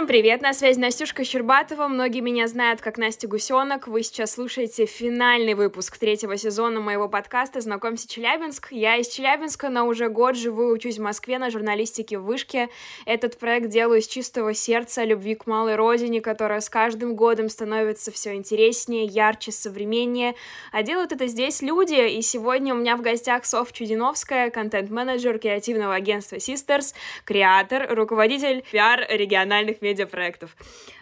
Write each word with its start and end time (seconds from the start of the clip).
Всем 0.00 0.06
привет, 0.06 0.40
на 0.40 0.54
связи 0.54 0.78
Настюшка 0.78 1.24
Щербатова, 1.24 1.86
многие 1.86 2.20
меня 2.20 2.48
знают 2.48 2.80
как 2.80 2.96
Настя 2.96 3.28
Гусенок, 3.28 3.86
вы 3.86 4.02
сейчас 4.02 4.32
слушаете 4.32 4.86
финальный 4.86 5.52
выпуск 5.52 5.98
третьего 5.98 6.38
сезона 6.38 6.80
моего 6.80 7.06
подкаста 7.06 7.60
«Знакомься, 7.60 8.08
Челябинск». 8.08 8.68
Я 8.70 8.96
из 8.96 9.08
Челябинска, 9.08 9.68
но 9.68 9.86
уже 9.86 10.08
год 10.08 10.36
живу 10.36 10.70
и 10.70 10.72
учусь 10.72 10.96
в 10.96 11.02
Москве 11.02 11.38
на 11.38 11.50
журналистике 11.50 12.16
в 12.16 12.22
Вышке. 12.22 12.70
Этот 13.04 13.38
проект 13.38 13.68
делаю 13.68 14.00
из 14.00 14.06
чистого 14.06 14.54
сердца, 14.54 15.04
любви 15.04 15.34
к 15.34 15.46
малой 15.46 15.76
родине, 15.76 16.22
которая 16.22 16.60
с 16.60 16.70
каждым 16.70 17.14
годом 17.14 17.50
становится 17.50 18.10
все 18.10 18.32
интереснее, 18.36 19.04
ярче, 19.04 19.52
современнее. 19.52 20.34
А 20.72 20.82
делают 20.82 21.12
это 21.12 21.26
здесь 21.26 21.60
люди, 21.60 22.08
и 22.08 22.22
сегодня 22.22 22.72
у 22.72 22.78
меня 22.78 22.96
в 22.96 23.02
гостях 23.02 23.44
Соф 23.44 23.70
Чудиновская, 23.74 24.48
контент-менеджер 24.48 25.38
креативного 25.38 25.94
агентства 25.94 26.36
Sisters, 26.36 26.94
креатор, 27.26 27.94
руководитель 27.94 28.64
пиар 28.72 29.04
региональных 29.10 29.50
региональных 29.80 29.82
медиапроектов. 29.90 30.56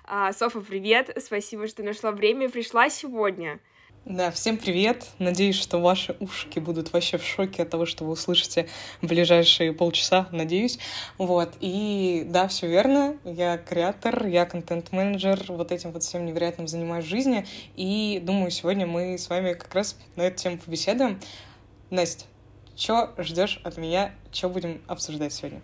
А, 0.04 0.32
Софа, 0.32 0.60
привет! 0.60 1.16
Спасибо, 1.22 1.68
что 1.68 1.82
нашла 1.82 2.10
время 2.10 2.46
и 2.46 2.48
пришла 2.48 2.88
сегодня. 2.88 3.60
Да, 4.06 4.30
всем 4.30 4.56
привет. 4.56 5.06
Надеюсь, 5.18 5.56
что 5.56 5.78
ваши 5.78 6.16
ушки 6.20 6.58
будут 6.58 6.94
вообще 6.94 7.18
в 7.18 7.24
шоке 7.24 7.64
от 7.64 7.70
того, 7.70 7.84
что 7.84 8.04
вы 8.04 8.12
услышите 8.12 8.66
в 9.02 9.06
ближайшие 9.06 9.74
полчаса, 9.74 10.28
надеюсь. 10.32 10.78
Вот. 11.18 11.50
И 11.60 12.24
да, 12.26 12.48
все 12.48 12.66
верно. 12.68 13.18
Я 13.24 13.58
креатор, 13.58 14.26
я 14.26 14.46
контент-менеджер. 14.46 15.44
Вот 15.48 15.70
этим 15.70 15.92
вот 15.92 16.02
всем 16.02 16.24
невероятным 16.24 16.66
занимаюсь 16.66 17.04
в 17.04 17.08
жизни. 17.08 17.46
И 17.76 18.20
думаю, 18.22 18.50
сегодня 18.50 18.86
мы 18.86 19.18
с 19.18 19.28
вами 19.28 19.52
как 19.52 19.74
раз 19.74 19.98
на 20.16 20.22
эту 20.22 20.42
тему 20.42 20.56
побеседуем. 20.56 21.20
Настя, 21.90 22.24
что 22.76 23.12
ждешь 23.18 23.60
от 23.64 23.76
меня? 23.76 24.14
Что 24.32 24.48
будем 24.48 24.80
обсуждать 24.86 25.34
сегодня? 25.34 25.60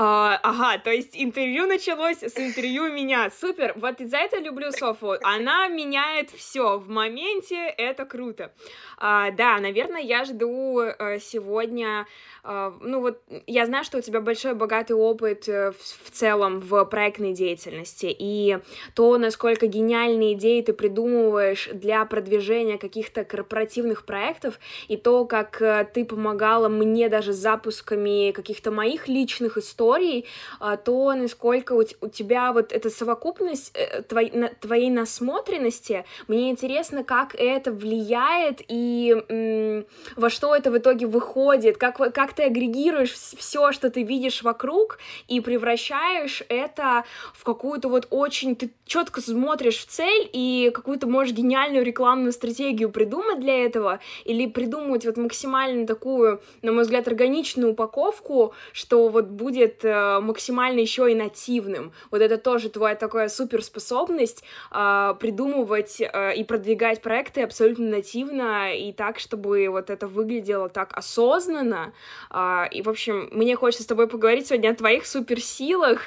А, 0.00 0.38
ага, 0.44 0.78
то 0.78 0.92
есть 0.92 1.10
интервью 1.14 1.66
началось 1.66 2.22
с 2.22 2.38
интервью 2.38 2.88
меня. 2.92 3.30
Супер. 3.30 3.72
Вот 3.74 4.00
из-за 4.00 4.18
этого 4.18 4.40
люблю 4.40 4.70
Софу. 4.70 5.14
Она 5.24 5.66
меняет 5.66 6.30
все 6.30 6.78
в 6.78 6.88
моменте. 6.88 7.56
Это 7.66 8.04
круто. 8.04 8.52
А, 8.96 9.32
да, 9.32 9.58
наверное, 9.58 10.00
я 10.00 10.24
жду 10.24 10.78
а, 10.78 11.18
сегодня. 11.18 12.06
А, 12.44 12.72
ну 12.80 13.00
вот, 13.00 13.20
я 13.48 13.66
знаю, 13.66 13.82
что 13.82 13.98
у 13.98 14.00
тебя 14.00 14.20
большой 14.20 14.54
богатый 14.54 14.92
опыт 14.92 15.48
а, 15.48 15.72
в, 15.72 16.06
в 16.06 16.10
целом 16.12 16.60
в 16.60 16.84
проектной 16.84 17.32
деятельности. 17.32 18.14
И 18.16 18.58
то, 18.94 19.18
насколько 19.18 19.66
гениальные 19.66 20.34
идеи 20.34 20.62
ты 20.62 20.74
придумываешь 20.74 21.70
для 21.72 22.04
продвижения 22.04 22.78
каких-то 22.78 23.24
корпоративных 23.24 24.04
проектов, 24.04 24.60
и 24.86 24.96
то, 24.96 25.24
как 25.24 25.60
ты 25.92 26.04
помогала 26.04 26.68
мне 26.68 27.08
даже 27.08 27.32
с 27.32 27.36
запусками 27.36 28.30
каких-то 28.30 28.70
моих 28.70 29.08
личных 29.08 29.58
историй 29.58 29.87
историй, 29.88 30.26
а, 30.60 30.76
то 30.76 31.14
насколько 31.14 31.72
у, 31.72 32.08
тебя 32.08 32.52
вот 32.52 32.72
эта 32.72 32.90
совокупность 32.90 33.72
э, 33.74 34.02
твоей, 34.02 34.48
твоей 34.60 34.90
насмотренности, 34.90 36.04
мне 36.26 36.50
интересно, 36.50 37.04
как 37.04 37.34
это 37.34 37.72
влияет 37.72 38.60
и 38.68 39.84
во 40.16 40.30
что 40.30 40.54
это 40.54 40.70
в 40.70 40.78
итоге 40.78 41.06
выходит, 41.06 41.76
как, 41.76 41.96
как 41.96 42.32
ты 42.32 42.44
агрегируешь 42.44 43.12
все, 43.12 43.72
что 43.72 43.90
ты 43.90 44.02
видишь 44.02 44.42
вокруг, 44.42 44.98
и 45.28 45.40
превращаешь 45.40 46.42
это 46.48 47.04
в 47.34 47.44
какую-то 47.44 47.88
вот 47.88 48.06
очень... 48.10 48.56
Ты 48.56 48.70
четко 48.86 49.20
смотришь 49.20 49.78
в 49.78 49.86
цель 49.86 50.28
и 50.32 50.70
какую-то 50.74 51.06
можешь 51.06 51.34
гениальную 51.34 51.84
рекламную 51.84 52.32
стратегию 52.32 52.90
придумать 52.90 53.40
для 53.40 53.64
этого, 53.64 54.00
или 54.24 54.46
придумать 54.46 55.04
вот 55.04 55.16
максимально 55.16 55.86
такую, 55.86 56.40
на 56.62 56.72
мой 56.72 56.82
взгляд, 56.82 57.06
органичную 57.06 57.72
упаковку, 57.72 58.54
что 58.72 59.08
вот 59.08 59.26
будет 59.26 59.77
будет 59.78 59.84
э, 59.84 60.20
максимально 60.20 60.80
еще 60.80 61.10
и 61.10 61.14
нативным. 61.14 61.92
Вот 62.10 62.20
это 62.20 62.38
тоже 62.38 62.68
твоя 62.68 62.94
такая 62.94 63.28
суперспособность 63.28 64.44
э, 64.70 65.14
придумывать 65.20 66.00
э, 66.00 66.34
и 66.36 66.44
продвигать 66.44 67.02
проекты 67.02 67.42
абсолютно 67.42 67.88
нативно 67.88 68.74
и 68.74 68.92
так, 68.92 69.18
чтобы 69.18 69.68
вот 69.68 69.90
это 69.90 70.06
выглядело 70.06 70.68
так 70.68 70.96
осознанно. 70.96 71.92
Э, 72.30 72.64
и, 72.70 72.82
в 72.82 72.88
общем, 72.88 73.28
мне 73.32 73.56
хочется 73.56 73.84
с 73.84 73.86
тобой 73.86 74.08
поговорить 74.08 74.46
сегодня 74.46 74.70
о 74.70 74.74
твоих 74.74 75.06
суперсилах, 75.06 76.02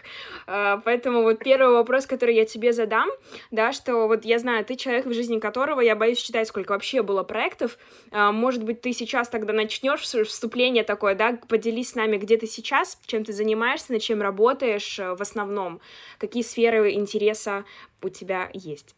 э, 0.47 0.77
поэтому 0.83 1.23
вот 1.23 1.39
первый 1.39 1.73
вопрос, 1.73 2.05
который 2.05 2.35
я 2.35 2.45
тебе 2.45 2.73
задам, 2.73 3.09
да, 3.51 3.71
что 3.71 4.07
вот 4.07 4.25
я 4.25 4.39
знаю, 4.39 4.65
ты 4.65 4.75
человек, 4.75 5.05
в 5.05 5.13
жизни 5.13 5.39
которого 5.39 5.81
я 5.81 5.95
боюсь 5.95 6.19
считать, 6.19 6.47
сколько 6.47 6.71
вообще 6.71 7.01
было 7.01 7.23
проектов, 7.23 7.77
может 8.11 8.63
быть, 8.63 8.81
ты 8.81 8.93
сейчас 8.93 9.29
тогда 9.29 9.53
начнешь 9.53 10.01
вступление 10.01 10.83
такое, 10.83 11.15
да, 11.15 11.37
поделись 11.47 11.91
с 11.91 11.95
нами, 11.95 12.17
где 12.17 12.37
ты 12.37 12.47
сейчас, 12.47 12.99
чем 13.05 13.23
ты 13.23 13.33
занимаешься, 13.33 13.60
занимаешься, 13.61 13.93
над 13.93 14.01
чем 14.01 14.21
работаешь 14.21 14.97
э, 14.99 15.13
в 15.13 15.21
основном? 15.21 15.79
Какие 16.17 16.43
сферы 16.43 16.93
интереса 16.93 17.63
у 18.01 18.09
тебя 18.09 18.49
есть? 18.53 18.95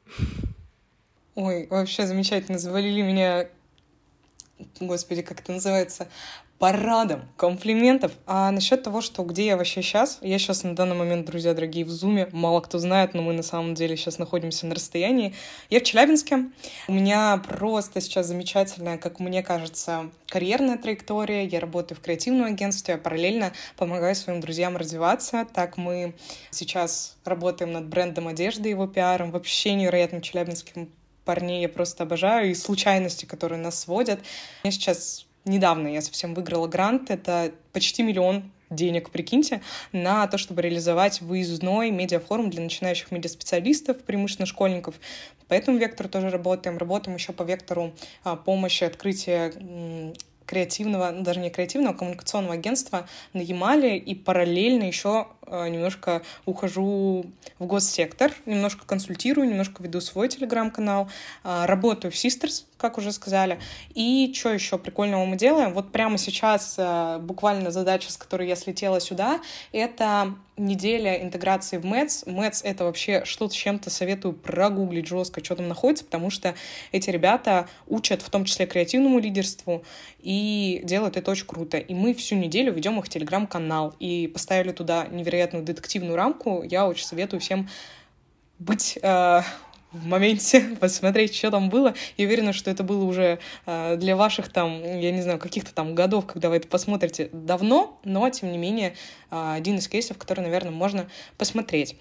Ой, 1.36 1.68
вообще 1.70 2.08
замечательно. 2.08 2.58
Завалили 2.58 3.02
меня, 3.02 3.50
господи, 4.80 5.22
как 5.22 5.42
это 5.42 5.52
называется, 5.52 6.08
парадом 6.64 7.28
комплиментов. 7.36 8.14
А 8.26 8.50
насчет 8.50 8.84
того, 8.84 9.02
что 9.02 9.24
где 9.24 9.48
я 9.48 9.58
вообще 9.58 9.82
сейчас, 9.82 10.20
я 10.22 10.40
сейчас 10.40 10.64
на 10.64 10.74
данный 10.74 10.96
момент, 10.96 11.26
друзья 11.26 11.54
дорогие, 11.54 11.84
в 11.84 11.90
Зуме, 11.90 12.30
мало 12.32 12.62
кто 12.62 12.80
знает, 12.80 13.14
но 13.14 13.22
мы 13.22 13.34
на 13.34 13.44
самом 13.44 13.74
деле 13.74 13.98
сейчас 13.98 14.18
находимся 14.18 14.66
на 14.66 14.74
расстоянии. 14.74 15.36
Я 15.70 15.82
в 15.82 15.84
Челябинске. 15.84 16.46
У 16.88 16.94
меня 16.94 17.44
просто 17.46 18.00
сейчас 18.00 18.28
замечательная, 18.28 18.98
как 18.98 19.20
мне 19.20 19.44
кажется, 19.44 20.10
карьерная 20.30 20.78
траектория. 20.78 21.46
Я 21.46 21.60
работаю 21.60 21.98
в 21.98 22.02
креативном 22.02 22.46
агентстве, 22.46 22.94
а 22.94 22.98
параллельно 22.98 23.52
помогаю 23.76 24.16
своим 24.16 24.40
друзьям 24.40 24.78
развиваться. 24.78 25.46
Так 25.54 25.76
мы 25.76 26.16
сейчас 26.50 27.18
работаем 27.26 27.74
над 27.74 27.88
брендом 27.88 28.30
одежды, 28.30 28.70
его 28.70 28.88
пиаром, 28.88 29.32
вообще 29.32 29.74
невероятным 29.74 30.22
челябинским 30.22 30.90
парней 31.26 31.62
я 31.62 31.68
просто 31.68 32.04
обожаю, 32.04 32.52
и 32.52 32.54
случайности, 32.54 33.26
которые 33.26 33.60
нас 33.60 33.82
сводят. 33.82 34.22
Я 34.64 34.72
сейчас 34.72 35.26
недавно 35.46 35.88
я 35.88 36.02
совсем 36.02 36.34
выиграла 36.34 36.68
грант, 36.68 37.12
это 37.12 37.52
почти 37.72 38.04
миллион 38.04 38.52
денег, 38.70 39.10
прикиньте, 39.12 39.62
на 39.92 40.26
то, 40.28 40.38
чтобы 40.38 40.62
реализовать 40.62 41.22
выездной 41.22 41.92
медиафорум 41.92 42.50
для 42.50 42.62
начинающих 42.62 43.12
медиаспециалистов, 43.12 43.98
преимущественно 44.04 44.46
школьников. 44.46 44.96
По 45.48 45.54
этому 45.54 45.78
вектору 45.78 46.10
тоже 46.10 46.30
работаем. 46.30 46.78
Работаем 46.78 47.16
еще 47.16 47.34
по 47.34 47.44
вектору 47.44 47.94
а, 48.24 48.36
помощи 48.36 48.84
открытия 48.84 49.54
креативного, 50.46 51.12
ну, 51.12 51.24
даже 51.24 51.40
не 51.40 51.50
креативного, 51.50 51.96
а 51.96 51.98
коммуникационного 51.98 52.56
агентства 52.56 53.08
на 53.34 53.40
Ямале 53.40 53.98
и 53.98 54.14
параллельно 54.14 54.84
еще 54.84 55.28
э, 55.48 55.70
немножко 55.70 56.22
ухожу 56.46 57.26
в 57.60 57.66
госсектор, 57.66 58.32
немножко 58.46 58.86
консультирую, 58.86 59.48
немножко 59.48 59.82
веду 59.82 60.02
свой 60.02 60.28
телеграм-канал, 60.28 61.10
работаю 61.44 62.12
в 62.12 62.16
Sisters, 62.16 62.66
как 62.78 62.98
уже 62.98 63.12
сказали. 63.12 63.60
И 63.94 64.34
что 64.36 64.50
еще 64.50 64.78
прикольного 64.78 65.26
мы 65.26 65.36
делаем? 65.36 65.74
Вот 65.74 65.92
прямо 65.92 66.18
сейчас 66.18 66.76
э, 66.78 67.20
буквально 67.20 67.72
задача, 67.72 68.12
с 68.12 68.18
которой 68.18 68.48
я 68.48 68.56
слетела 68.56 69.00
сюда, 69.00 69.40
это 69.72 70.36
неделя 70.58 71.22
интеграции 71.22 71.78
в 71.78 71.86
МЭЦ. 71.86 72.26
МЭЦ— 72.26 72.62
это 72.64 72.86
вообще 72.86 73.24
что-то 73.26 73.54
с 73.54 73.58
чем-то 73.58 73.90
советую 73.90 74.34
прогуглить 74.34 75.08
жестко, 75.08 75.44
что 75.44 75.56
там 75.56 75.68
находится, 75.68 76.06
потому 76.06 76.30
что 76.30 76.54
эти 76.92 77.10
ребята 77.10 77.68
учат 77.88 78.22
в 78.22 78.30
том 78.30 78.46
числе 78.46 78.66
креативному 78.66 79.20
лидерству 79.20 79.84
и 80.20 80.82
делают 80.84 81.18
это 81.18 81.32
очень 81.32 81.48
круто. 81.48 81.78
И 81.78 81.94
мы 81.94 82.14
всю 82.14 82.36
неделю 82.36 82.74
ведем 82.74 83.00
их 83.00 83.10
телеграм-канал 83.10 83.96
и 84.00 84.28
поставили 84.28 84.72
туда 84.72 85.08
невероятную 85.08 85.66
детективную 85.66 86.16
рамку. 86.16 86.64
Я 86.64 86.88
очень 86.88 87.06
советую 87.06 87.40
всем 87.40 87.70
быть 88.60 88.98
э, 89.02 89.42
в 89.94 90.06
моменте, 90.08 90.62
посмотреть, 90.80 91.36
что 91.36 91.52
там 91.52 91.70
было. 91.70 91.94
Я 92.18 92.26
уверена, 92.26 92.52
что 92.52 92.72
это 92.72 92.84
было 92.84 93.04
уже 93.04 93.40
э, 93.66 93.96
для 93.98 94.16
ваших 94.16 94.50
там, 94.50 94.84
я 94.84 95.12
не 95.12 95.22
знаю, 95.22 95.40
каких-то 95.40 95.74
там 95.74 95.96
годов, 95.96 96.26
когда 96.26 96.50
вы 96.50 96.58
это 96.58 96.68
посмотрите 96.68 97.30
давно, 97.32 98.00
но, 98.04 98.30
тем 98.30 98.52
не 98.52 98.58
менее, 98.58 98.96
э, 99.30 99.54
один 99.56 99.78
из 99.78 99.88
кейсов, 99.88 100.18
который, 100.18 100.42
наверное, 100.42 100.72
можно 100.72 101.08
посмотреть. 101.38 101.96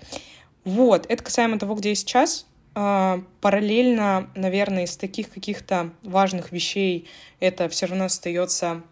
Вот, 0.65 1.07
это 1.09 1.23
касаемо 1.23 1.59
того, 1.59 1.75
где 1.75 1.91
я 1.91 1.95
сейчас. 1.95 2.47
Э, 2.75 3.21
параллельно, 3.41 4.31
наверное, 4.35 4.85
из 4.85 4.97
таких 4.97 5.31
каких-то 5.31 5.91
важных 6.03 6.51
вещей 6.51 7.09
это 7.41 7.69
все 7.69 7.87
равно 7.87 8.07
остается 8.07 8.83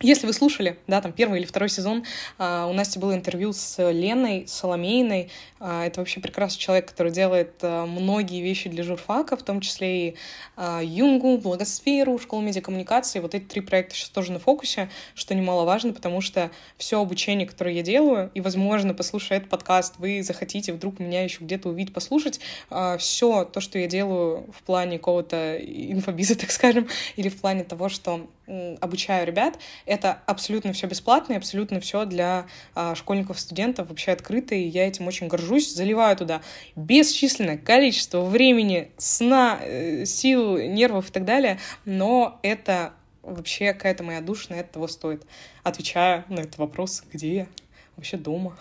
если 0.00 0.26
вы 0.26 0.34
слушали, 0.34 0.78
да, 0.86 1.00
там 1.00 1.12
первый 1.12 1.38
или 1.38 1.46
второй 1.46 1.70
сезон, 1.70 2.04
у 2.38 2.72
Насти 2.74 2.98
было 2.98 3.14
интервью 3.14 3.54
с 3.54 3.78
Леной 3.90 4.46
Соломейной. 4.46 5.30
Uh, 5.58 5.86
это 5.86 6.00
вообще 6.00 6.20
прекрасный 6.20 6.58
человек, 6.58 6.86
который 6.86 7.12
делает 7.12 7.62
uh, 7.62 7.86
многие 7.86 8.42
вещи 8.42 8.68
для 8.68 8.84
журфака, 8.84 9.36
в 9.36 9.42
том 9.42 9.60
числе 9.60 10.08
и 10.08 10.16
Юнгу, 10.82 11.38
Благосферу, 11.38 12.18
Школу 12.18 12.42
медиакоммуникации. 12.42 13.20
Вот 13.20 13.34
эти 13.34 13.44
три 13.44 13.60
проекта 13.60 13.94
сейчас 13.94 14.10
тоже 14.10 14.32
на 14.32 14.38
фокусе, 14.38 14.88
что 15.14 15.34
немаловажно, 15.34 15.92
потому 15.92 16.20
что 16.20 16.50
все 16.76 17.00
обучение, 17.00 17.46
которое 17.46 17.74
я 17.74 17.82
делаю, 17.82 18.30
и, 18.34 18.40
возможно, 18.40 18.94
послушая 18.94 19.38
этот 19.38 19.50
подкаст, 19.50 19.94
вы 19.98 20.22
захотите 20.22 20.72
вдруг 20.72 20.98
меня 20.98 21.22
еще 21.22 21.44
где-то 21.44 21.68
увидеть, 21.68 21.92
послушать, 21.92 22.40
все 22.98 23.44
то, 23.44 23.60
что 23.60 23.78
я 23.78 23.86
делаю 23.86 24.46
в 24.52 24.62
плане 24.62 24.98
какого-то 24.98 25.58
инфобиза, 25.58 26.34
так 26.38 26.50
скажем, 26.50 26.88
или 27.16 27.28
в 27.28 27.40
плане 27.40 27.64
того, 27.64 27.88
что 27.88 28.28
обучаю 28.80 29.26
ребят, 29.26 29.58
Это 29.86 30.22
абсолютно 30.26 30.72
все 30.72 30.86
бесплатно 30.86 31.32
и 31.32 31.36
абсолютно 31.36 31.80
все 31.80 32.04
для 32.04 32.46
а, 32.74 32.94
школьников, 32.94 33.40
студентов 33.40 33.88
вообще 33.88 34.12
открыто, 34.12 34.54
и 34.54 34.62
я 34.62 34.86
этим 34.86 35.08
очень 35.08 35.26
горжусь. 35.26 35.45
Заливаю 35.54 36.16
туда 36.16 36.42
бесчисленное 36.74 37.58
количество 37.58 38.24
времени, 38.24 38.90
сна, 38.98 39.58
э, 39.62 40.04
сил, 40.04 40.58
нервов 40.58 41.10
и 41.10 41.12
так 41.12 41.24
далее, 41.24 41.58
но 41.84 42.38
это 42.42 42.92
вообще 43.22 43.72
какая-то 43.72 44.04
моя 44.04 44.20
душа 44.20 44.54
на 44.54 44.60
это 44.60 44.74
того 44.74 44.88
стоит. 44.88 45.26
Отвечая 45.62 46.24
на 46.28 46.40
этот 46.40 46.58
вопрос, 46.58 47.02
где 47.12 47.34
я? 47.34 47.46
Вообще 47.96 48.16
дома. 48.16 48.56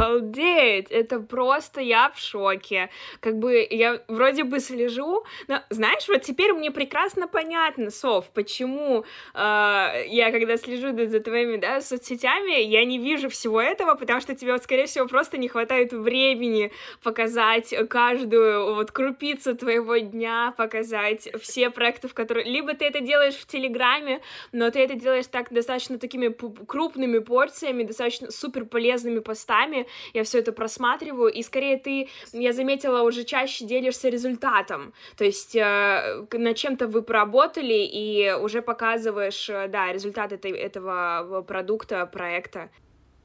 Обалдеть! 0.00 0.90
Это 0.90 1.20
просто 1.20 1.80
я 1.80 2.10
в 2.10 2.18
шоке. 2.18 2.88
Как 3.20 3.38
бы 3.38 3.66
я 3.68 4.00
вроде 4.08 4.44
бы 4.44 4.58
слежу, 4.60 5.24
но 5.46 5.62
знаешь, 5.68 6.08
вот 6.08 6.22
теперь 6.22 6.52
мне 6.54 6.70
прекрасно 6.70 7.28
понятно, 7.28 7.90
Сов, 7.90 8.30
почему 8.32 9.04
э, 9.34 10.04
я, 10.06 10.30
когда 10.32 10.56
слежу 10.56 10.96
за 11.06 11.20
твоими 11.20 11.56
да, 11.58 11.80
соцсетями, 11.82 12.62
я 12.62 12.84
не 12.84 12.98
вижу 12.98 13.28
всего 13.28 13.60
этого, 13.60 13.94
потому 13.94 14.20
что 14.20 14.34
тебе, 14.34 14.52
вот, 14.52 14.62
скорее 14.62 14.86
всего, 14.86 15.06
просто 15.06 15.36
не 15.36 15.48
хватает 15.48 15.92
времени 15.92 16.72
показать 17.02 17.74
каждую 17.88 18.74
вот 18.74 18.92
крупицу 18.92 19.54
твоего 19.54 19.98
дня, 19.98 20.54
показать 20.56 21.28
все 21.42 21.68
проекты, 21.70 22.08
в 22.08 22.14
которые... 22.14 22.46
Либо 22.46 22.74
ты 22.74 22.86
это 22.86 23.00
делаешь 23.00 23.34
в 23.34 23.46
Телеграме, 23.46 24.20
но 24.52 24.70
ты 24.70 24.80
это 24.80 24.94
делаешь 24.94 25.26
так 25.26 25.52
достаточно 25.52 25.98
такими 25.98 26.34
крупными 26.66 27.18
порциями, 27.18 27.82
достаточно 27.82 28.30
супер 28.30 28.64
полезными 28.64 29.18
постами, 29.18 29.86
я 30.14 30.24
все 30.24 30.38
это 30.38 30.52
просматриваю, 30.52 31.32
и 31.32 31.42
скорее 31.42 31.76
ты, 31.76 32.08
я 32.32 32.52
заметила, 32.52 33.02
уже 33.02 33.24
чаще 33.24 33.64
делишься 33.64 34.08
результатом, 34.08 34.92
то 35.16 35.24
есть 35.24 35.54
э, 35.56 36.26
над 36.32 36.56
чем-то 36.56 36.86
вы 36.86 37.02
поработали, 37.02 37.88
и 37.92 38.32
уже 38.32 38.62
показываешь, 38.62 39.48
э, 39.48 39.68
да, 39.68 39.92
результат 39.92 40.32
этой, 40.32 40.52
этого 40.52 41.42
продукта, 41.46 42.06
проекта. 42.06 42.70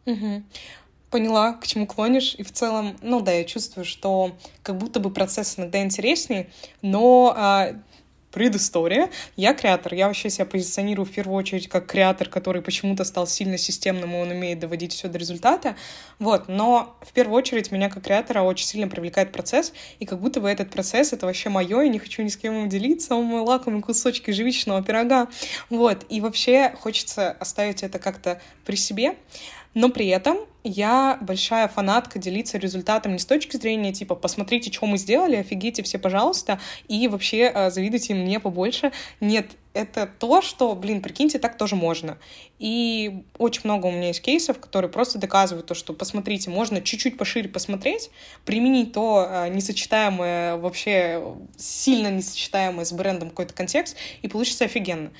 Угу 0.05 0.43
поняла, 1.15 1.53
к 1.53 1.65
чему 1.65 1.87
клонишь, 1.87 2.35
и 2.37 2.43
в 2.43 2.51
целом, 2.51 2.97
ну 3.01 3.21
да, 3.21 3.31
я 3.31 3.45
чувствую, 3.45 3.85
что 3.85 4.33
как 4.63 4.77
будто 4.77 4.99
бы 4.99 5.09
процесс 5.09 5.57
иногда 5.57 5.81
интереснее, 5.81 6.49
но 6.81 7.33
а, 7.37 7.69
предыстория. 8.35 9.09
Я 9.37 9.53
креатор, 9.53 9.93
я 9.93 10.07
вообще 10.07 10.29
себя 10.29 10.45
позиционирую 10.45 11.05
в 11.05 11.11
первую 11.11 11.37
очередь 11.37 11.69
как 11.69 11.85
креатор, 11.87 12.27
который 12.27 12.61
почему-то 12.61 13.05
стал 13.05 13.27
сильно 13.27 13.57
системным, 13.57 14.13
и 14.13 14.17
он 14.17 14.29
умеет 14.29 14.59
доводить 14.59 14.91
все 14.91 15.07
до 15.07 15.17
результата. 15.17 15.77
Вот, 16.19 16.49
но 16.49 16.97
в 17.01 17.13
первую 17.13 17.37
очередь 17.37 17.71
меня 17.71 17.89
как 17.89 18.03
креатора 18.03 18.41
очень 18.41 18.65
сильно 18.65 18.89
привлекает 18.89 19.31
процесс, 19.31 19.71
и 19.99 20.05
как 20.05 20.19
будто 20.19 20.41
бы 20.41 20.49
этот 20.49 20.69
процесс— 20.69 21.13
это 21.13 21.25
вообще 21.25 21.47
мое, 21.47 21.83
и 21.83 21.89
не 21.89 21.97
хочу 21.97 22.23
ни 22.23 22.27
с 22.27 22.35
кем 22.35 22.53
им 22.55 22.67
делиться, 22.67 23.15
он 23.15 23.23
мой 23.23 23.39
лакомый 23.39 23.81
кусочек 23.81 24.27
ежевичного 24.27 24.83
пирога. 24.83 25.29
Вот, 25.69 26.05
и 26.09 26.19
вообще 26.19 26.75
хочется 26.77 27.31
оставить 27.31 27.83
это 27.83 27.99
как-то 27.99 28.41
при 28.65 28.75
себе. 28.75 29.15
Но 29.75 29.89
при 29.89 30.07
этом 30.07 30.37
я 30.63 31.19
большая 31.21 31.67
фанатка 31.67 32.17
делиться 32.17 32.57
результатом 32.57 33.11
не 33.11 33.19
с 33.19 33.25
точки 33.25 33.57
зрения 33.57 33.93
типа 33.93 34.15
«посмотрите, 34.15 34.71
что 34.71 34.87
мы 34.87 34.97
сделали, 34.97 35.35
офигите 35.35 35.83
все, 35.83 35.99
пожалуйста, 35.99 36.59
и 36.87 37.07
вообще 37.07 37.51
э, 37.53 37.69
завидуйте 37.69 38.15
мне 38.15 38.39
побольше». 38.39 38.91
Нет, 39.19 39.51
это 39.73 40.09
то, 40.17 40.41
что, 40.41 40.73
блин, 40.73 41.01
прикиньте, 41.01 41.37
так 41.37 41.57
тоже 41.57 41.75
можно. 41.75 42.17
И 42.57 43.25
очень 43.37 43.61
много 43.65 43.87
у 43.87 43.91
меня 43.91 44.07
есть 44.07 44.21
кейсов, 44.21 44.59
которые 44.59 44.89
просто 44.89 45.19
доказывают 45.19 45.67
то, 45.67 45.75
что, 45.75 45.93
посмотрите, 45.93 46.49
можно 46.49 46.81
чуть-чуть 46.81 47.17
пошире 47.17 47.49
посмотреть, 47.49 48.09
применить 48.45 48.93
то 48.93 49.27
э, 49.29 49.49
несочетаемое, 49.49 50.55
вообще 50.55 51.21
сильно 51.57 52.09
несочетаемое 52.09 52.85
с 52.85 52.93
брендом 52.93 53.29
какой-то 53.29 53.53
контекст, 53.53 53.97
и 54.21 54.29
получится 54.29 54.65
офигенно. 54.65 55.11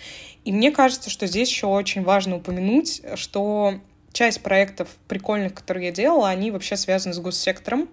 И 0.46 0.52
мне 0.52 0.72
кажется, 0.72 1.10
что 1.10 1.28
здесь 1.28 1.50
еще 1.50 1.68
очень 1.68 2.04
важно 2.04 2.38
упомянуть, 2.38 3.02
что 3.16 3.80
часть 4.16 4.42
проектов 4.42 4.88
прикольных, 5.08 5.54
которые 5.54 5.88
я 5.88 5.92
делала, 5.92 6.30
они 6.30 6.50
вообще 6.50 6.78
связаны 6.78 7.14
с 7.14 7.20
госсектором. 7.20 7.90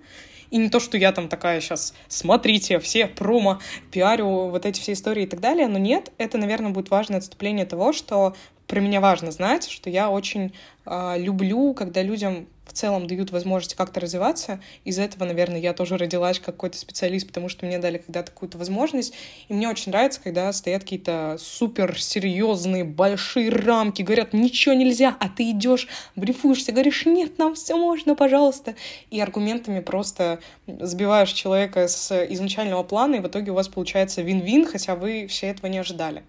И 0.50 0.58
не 0.58 0.68
то, 0.68 0.80
что 0.80 0.98
я 0.98 1.12
там 1.12 1.28
такая 1.28 1.60
сейчас, 1.60 1.94
смотрите, 2.08 2.78
все 2.78 3.06
промо, 3.06 3.58
пиарю, 3.90 4.48
вот 4.48 4.66
эти 4.66 4.80
все 4.80 4.92
истории 4.92 5.24
и 5.24 5.26
так 5.26 5.40
далее, 5.40 5.66
но 5.66 5.78
нет, 5.78 6.12
это, 6.18 6.36
наверное, 6.36 6.70
будет 6.70 6.90
важное 6.90 7.18
отступление 7.18 7.64
того, 7.64 7.92
что 7.94 8.36
про 8.66 8.80
меня 8.80 9.00
важно 9.00 9.32
знать, 9.32 9.68
что 9.68 9.90
я 9.90 10.10
очень 10.10 10.52
люблю, 10.86 11.74
когда 11.74 12.02
людям 12.02 12.48
в 12.72 12.74
целом 12.74 13.06
дают 13.06 13.30
возможность 13.32 13.74
как-то 13.74 14.00
развиваться. 14.00 14.60
Из-за 14.84 15.02
этого, 15.02 15.24
наверное, 15.24 15.60
я 15.60 15.74
тоже 15.74 15.98
родилась 15.98 16.38
как 16.38 16.54
какой-то 16.54 16.78
специалист, 16.78 17.26
потому 17.26 17.48
что 17.48 17.66
мне 17.66 17.78
дали 17.78 17.98
когда-то 17.98 18.30
какую-то 18.30 18.56
возможность. 18.56 19.12
И 19.48 19.54
мне 19.54 19.68
очень 19.68 19.92
нравится, 19.92 20.20
когда 20.22 20.52
стоят 20.52 20.82
какие-то 20.82 21.36
супер 21.38 22.00
серьезные 22.00 22.84
большие 22.84 23.50
рамки, 23.50 24.02
говорят, 24.02 24.32
ничего 24.32 24.74
нельзя, 24.74 25.16
а 25.20 25.28
ты 25.28 25.50
идешь, 25.50 25.88
брифуешься, 26.16 26.72
говоришь, 26.72 27.04
нет, 27.04 27.38
нам 27.38 27.54
все 27.54 27.76
можно, 27.76 28.14
пожалуйста. 28.14 28.74
И 29.10 29.20
аргументами 29.20 29.80
просто 29.80 30.38
сбиваешь 30.66 31.32
человека 31.32 31.88
с 31.88 32.24
изначального 32.30 32.82
плана, 32.84 33.16
и 33.16 33.20
в 33.20 33.26
итоге 33.26 33.50
у 33.50 33.54
вас 33.54 33.68
получается 33.68 34.22
вин-вин, 34.22 34.64
хотя 34.64 34.94
вы 34.94 35.26
все 35.26 35.48
этого 35.48 35.66
не 35.66 35.78
ожидали. 35.78 36.22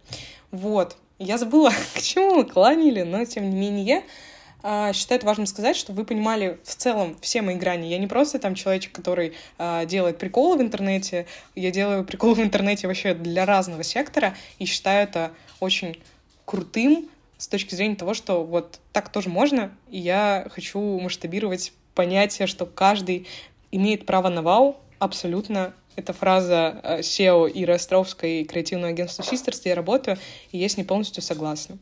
Вот. 0.51 0.97
Я 1.19 1.37
забыла, 1.37 1.71
к 1.93 2.01
чему 2.01 2.35
мы 2.35 2.43
кланили, 2.43 3.03
но 3.03 3.23
тем 3.23 3.49
не 3.49 3.55
менее 3.55 4.03
а, 4.63 4.93
считаю 4.93 5.19
это 5.19 5.27
важным 5.27 5.45
сказать, 5.45 5.75
чтобы 5.75 5.99
вы 5.99 6.05
понимали 6.05 6.57
в 6.63 6.73
целом 6.75 7.17
все 7.21 7.41
мои 7.41 7.55
грани. 7.55 7.87
Я 7.87 7.97
не 7.97 8.07
просто 8.07 8.39
там 8.39 8.55
человечек, 8.55 8.93
который 8.93 9.33
а, 9.57 9.85
делает 9.85 10.17
приколы 10.17 10.57
в 10.57 10.61
интернете, 10.61 11.25
я 11.53 11.69
делаю 11.69 12.05
приколы 12.05 12.35
в 12.35 12.39
интернете 12.39 12.87
вообще 12.87 13.13
для 13.13 13.45
разного 13.45 13.83
сектора, 13.83 14.35
и 14.59 14.65
считаю 14.65 15.03
это 15.03 15.31
очень 15.59 16.01
крутым 16.45 17.09
с 17.37 17.47
точки 17.47 17.75
зрения 17.75 17.95
того, 17.95 18.13
что 18.13 18.43
вот 18.43 18.79
так 18.93 19.09
тоже 19.09 19.27
можно, 19.27 19.71
и 19.89 19.99
я 19.99 20.47
хочу 20.49 20.79
масштабировать 20.99 21.73
понятие, 21.93 22.47
что 22.47 22.65
каждый 22.65 23.27
имеет 23.71 24.05
право 24.05 24.29
на 24.29 24.41
вау 24.41 24.77
абсолютно 24.99 25.73
это 25.95 26.13
фраза 26.13 26.79
а, 26.83 26.99
SEO 26.99 27.51
Иры 27.51 27.73
Островской 27.73 28.45
креативного 28.45 28.91
агентства 28.91 29.23
Sisters, 29.23 29.59
где 29.59 29.71
я 29.71 29.75
работаю, 29.75 30.17
и 30.51 30.57
я 30.57 30.69
с 30.69 30.77
ней 30.77 30.83
полностью 30.83 31.21
согласна. 31.21 31.77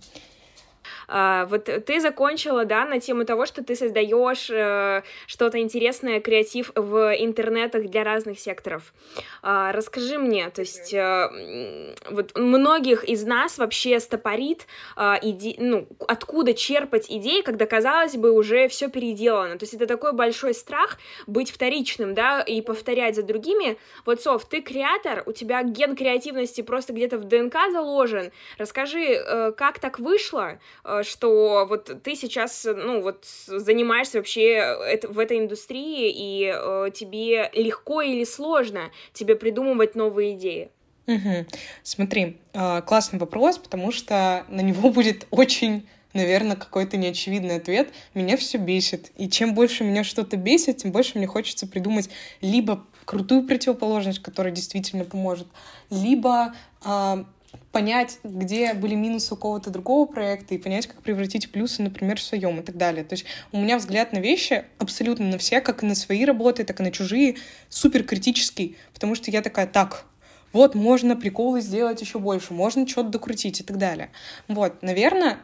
А, 1.13 1.46
вот 1.48 1.65
ты 1.65 2.00
закончила, 2.00 2.63
да, 2.63 2.86
на 2.86 3.01
тему 3.01 3.25
того, 3.25 3.46
что 3.46 3.62
ты 3.62 3.75
создаешь 3.75 4.50
э, 4.50 5.03
что-то 5.27 5.60
интересное, 5.60 6.22
креатив 6.22 6.72
в 6.74 7.13
интернетах 7.20 7.88
для 7.88 8.06
разных 8.06 8.39
секторов. 8.39 8.94
А, 9.41 9.74
расскажи 9.74 10.18
мне, 10.18 10.50
то 10.50 10.62
есть 10.62 10.94
э, 10.94 11.96
вот 12.10 12.38
многих 12.38 13.03
из 13.03 13.25
нас 13.25 13.58
вообще 13.58 14.00
стопорит, 14.00 14.68
а, 14.96 15.20
иде... 15.22 15.56
ну, 15.58 15.86
откуда 16.08 16.53
черпать 16.53 17.08
идеи, 17.10 17.41
когда, 17.41 17.65
казалось 17.65 18.15
бы, 18.15 18.32
уже 18.32 18.70
все 18.70 18.88
переделано. 18.89 19.58
То 19.58 19.63
есть 19.63 19.74
это 19.74 19.88
такой 19.88 20.13
большой 20.13 20.53
страх 20.53 20.98
быть 21.27 21.51
вторичным, 21.51 22.13
да, 22.13 22.39
и 22.39 22.62
повторять 22.62 23.18
за 23.18 23.24
другими. 23.24 23.77
Вот, 24.06 24.22
Сов, 24.22 24.46
ты 24.46 24.62
креатор, 24.62 25.24
у 25.25 25.34
тебя 25.34 25.62
ген 25.63 25.98
креативности 25.98 26.62
просто 26.62 26.94
где-то 26.94 27.18
в 27.18 27.25
ДНК 27.25 27.56
заложен. 27.70 28.32
Расскажи, 28.58 29.01
э, 29.01 29.51
как 29.51 29.80
так 29.80 30.00
вышло, 30.00 30.58
что 31.03 31.65
вот 31.67 32.03
ты 32.03 32.15
сейчас, 32.15 32.65
ну, 32.65 33.01
вот 33.01 33.25
занимаешься 33.48 34.17
вообще 34.17 34.53
это, 34.53 35.08
в 35.08 35.20
этой 35.20 35.39
индустрии, 35.39 36.12
и 36.12 36.53
э, 36.53 36.89
тебе 36.93 37.50
легко 37.53 38.01
или 38.01 38.24
сложно 38.24 38.91
тебе 39.13 39.36
придумывать 39.36 39.96
новые 39.96 40.34
идеи? 40.34 40.70
Угу. 41.08 41.46
Смотри, 41.84 42.38
э, 42.53 42.81
классный 42.86 43.20
вопрос, 43.20 43.58
потому 43.58 43.91
что 43.91 44.46
на 44.50 44.62
него 44.62 44.89
будет 44.91 45.27
очень 45.31 45.88
наверное, 46.13 46.58
какой-то 46.58 46.98
неочевидный 46.98 47.55
ответ. 47.55 47.93
Меня 48.13 48.36
все 48.36 48.58
бесит. 48.58 49.12
И 49.15 49.29
чем 49.29 49.53
больше 49.53 49.86
меня 49.86 50.03
что-то 50.03 50.36
бесит, 50.36 50.77
тем 50.77 50.91
больше 50.91 51.17
мне 51.17 51.25
хочется 51.25 51.67
придумать 51.67 52.10
либо 52.41 52.86
крутую 53.05 53.48
противоположность, 53.48 54.20
которая 54.20 54.53
действительно 54.53 55.05
поможет, 55.05 55.48
либо 55.89 56.53
э, 56.84 57.24
понять, 57.72 58.20
где 58.24 58.74
были 58.74 58.96
минусы 58.96 59.34
у 59.34 59.38
кого-то 59.38 59.70
другого 59.70 60.06
проекта 60.06 60.56
и 60.56 60.58
понять, 60.58 60.88
как 60.88 61.01
превратить 61.01 61.51
плюсы, 61.51 61.82
например, 61.82 62.18
в 62.18 62.24
своем 62.24 62.60
и 62.60 62.63
так 62.63 62.78
далее. 62.78 63.04
То 63.04 63.13
есть 63.13 63.25
у 63.51 63.60
меня 63.60 63.78
взгляд 63.78 64.12
на 64.12 64.20
вещи 64.20 64.66
абсолютно 64.78 65.25
на 65.25 65.38
все, 65.38 65.62
как 65.62 65.84
и 65.84 65.86
на 65.86 65.96
свои 65.96 66.25
работы, 66.25 66.63
так 66.63 66.80
и 66.80 66.84
на 66.84 66.92
чужие, 66.92 67.38
супер 67.70 68.04
критический, 68.04 68.75
потому 68.94 69.16
что 69.16 69.32
я 69.32 69.42
такая, 69.42 69.68
так, 69.68 70.06
вот 70.51 70.75
можно 70.75 71.16
приколы 71.16 71.62
сделать 71.62 72.01
еще 72.01 72.20
больше, 72.20 72.54
можно 72.54 72.88
что-то 72.88 73.10
докрутить 73.10 73.62
и 73.62 73.63
так 73.63 73.78
далее. 73.78 74.10
Вот, 74.50 74.82
наверное, 74.82 75.40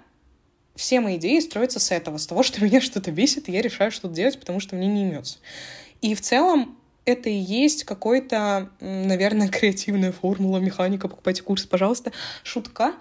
все 0.75 0.99
мои 0.99 1.15
идеи 1.17 1.39
строятся 1.39 1.79
с 1.79 1.91
этого, 1.91 2.17
с 2.17 2.27
того, 2.27 2.43
что 2.43 2.61
меня 2.63 2.81
что-то 2.81 3.11
бесит, 3.11 3.47
и 3.47 3.53
я 3.53 3.61
решаю 3.61 3.91
что-то 3.91 4.13
делать, 4.13 4.39
потому 4.39 4.59
что 4.59 4.75
мне 4.75 4.87
не 4.87 5.03
имется. 5.03 5.39
И 6.01 6.13
в 6.13 6.21
целом 6.21 6.77
это 7.07 7.29
и 7.29 7.35
есть 7.35 7.83
какой-то, 7.83 8.69
наверное, 8.79 9.47
креативная 9.49 10.11
формула, 10.11 10.57
механика, 10.59 11.07
покупайте 11.07 11.43
курс, 11.43 11.65
пожалуйста. 11.65 12.11
Шутка 12.43 12.93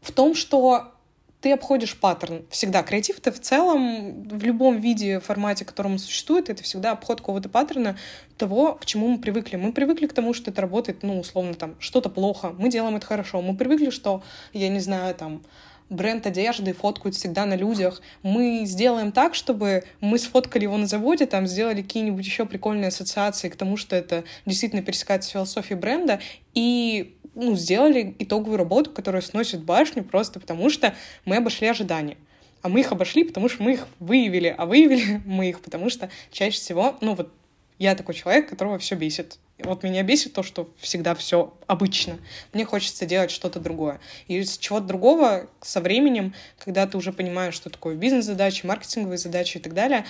в 0.00 0.12
том, 0.12 0.34
что 0.34 0.92
ты 1.40 1.52
обходишь 1.52 1.96
паттерн. 1.98 2.44
Всегда 2.50 2.82
креатив 2.82 3.18
это 3.18 3.30
в 3.30 3.40
целом 3.40 4.28
в 4.28 4.42
любом 4.42 4.80
виде, 4.80 5.20
формате, 5.20 5.64
котором 5.64 5.98
существует, 5.98 6.50
это 6.50 6.62
всегда 6.64 6.92
обход 6.92 7.20
какого-то 7.20 7.48
паттерна 7.48 7.96
того, 8.36 8.74
к 8.74 8.86
чему 8.86 9.08
мы 9.08 9.18
привыкли. 9.18 9.56
Мы 9.56 9.72
привыкли 9.72 10.06
к 10.06 10.12
тому, 10.12 10.34
что 10.34 10.50
это 10.50 10.60
работает, 10.62 11.02
ну, 11.02 11.20
условно, 11.20 11.54
там, 11.54 11.76
что-то 11.78 12.08
плохо, 12.08 12.54
мы 12.58 12.70
делаем 12.70 12.96
это 12.96 13.06
хорошо. 13.06 13.40
Мы 13.40 13.56
привыкли, 13.56 13.90
что, 13.90 14.22
я 14.52 14.68
не 14.68 14.80
знаю, 14.80 15.14
там, 15.14 15.42
бренд 15.90 16.26
одежды 16.26 16.72
фоткают 16.72 17.14
всегда 17.14 17.46
на 17.46 17.54
людях. 17.54 18.02
Мы 18.22 18.62
сделаем 18.64 19.12
так, 19.12 19.34
чтобы 19.34 19.84
мы 20.00 20.18
сфоткали 20.18 20.64
его 20.64 20.76
на 20.76 20.86
заводе, 20.86 21.26
там 21.26 21.46
сделали 21.46 21.82
какие-нибудь 21.82 22.24
еще 22.24 22.46
прикольные 22.46 22.88
ассоциации 22.88 23.48
к 23.48 23.56
тому, 23.56 23.76
что 23.76 23.96
это 23.96 24.24
действительно 24.46 24.82
пересекается 24.82 25.28
с 25.28 25.32
философией 25.32 25.78
бренда, 25.78 26.20
и 26.54 27.16
ну, 27.34 27.54
сделали 27.54 28.14
итоговую 28.18 28.58
работу, 28.58 28.90
которая 28.90 29.22
сносит 29.22 29.62
башню 29.62 30.02
просто 30.02 30.40
потому, 30.40 30.70
что 30.70 30.94
мы 31.24 31.36
обошли 31.36 31.68
ожидания. 31.68 32.16
А 32.62 32.68
мы 32.68 32.80
их 32.80 32.90
обошли, 32.90 33.24
потому 33.24 33.48
что 33.48 33.62
мы 33.62 33.74
их 33.74 33.86
выявили, 34.00 34.54
а 34.56 34.66
выявили 34.66 35.22
мы 35.26 35.48
их, 35.48 35.60
потому 35.60 35.90
что 35.90 36.10
чаще 36.32 36.58
всего, 36.58 36.96
ну 37.00 37.14
вот 37.14 37.32
я 37.78 37.94
такой 37.94 38.14
человек, 38.14 38.48
которого 38.48 38.78
все 38.78 38.96
бесит. 38.96 39.38
Вот 39.64 39.82
меня 39.82 40.02
бесит 40.02 40.34
то, 40.34 40.42
что 40.42 40.68
всегда 40.78 41.14
все 41.14 41.54
обычно. 41.66 42.18
Мне 42.52 42.64
хочется 42.64 43.06
делать 43.06 43.30
что-то 43.30 43.58
другое. 43.58 44.00
И 44.28 44.42
с 44.42 44.56
чего-то 44.56 44.86
другого 44.86 45.48
со 45.60 45.80
временем, 45.80 46.34
когда 46.58 46.86
ты 46.86 46.96
уже 46.96 47.12
понимаешь, 47.12 47.54
что 47.54 47.68
такое 47.68 47.96
бизнес-задачи, 47.96 48.66
маркетинговые 48.66 49.18
задачи 49.18 49.58
и 49.58 49.60
так 49.60 49.74
далее, 49.74 50.04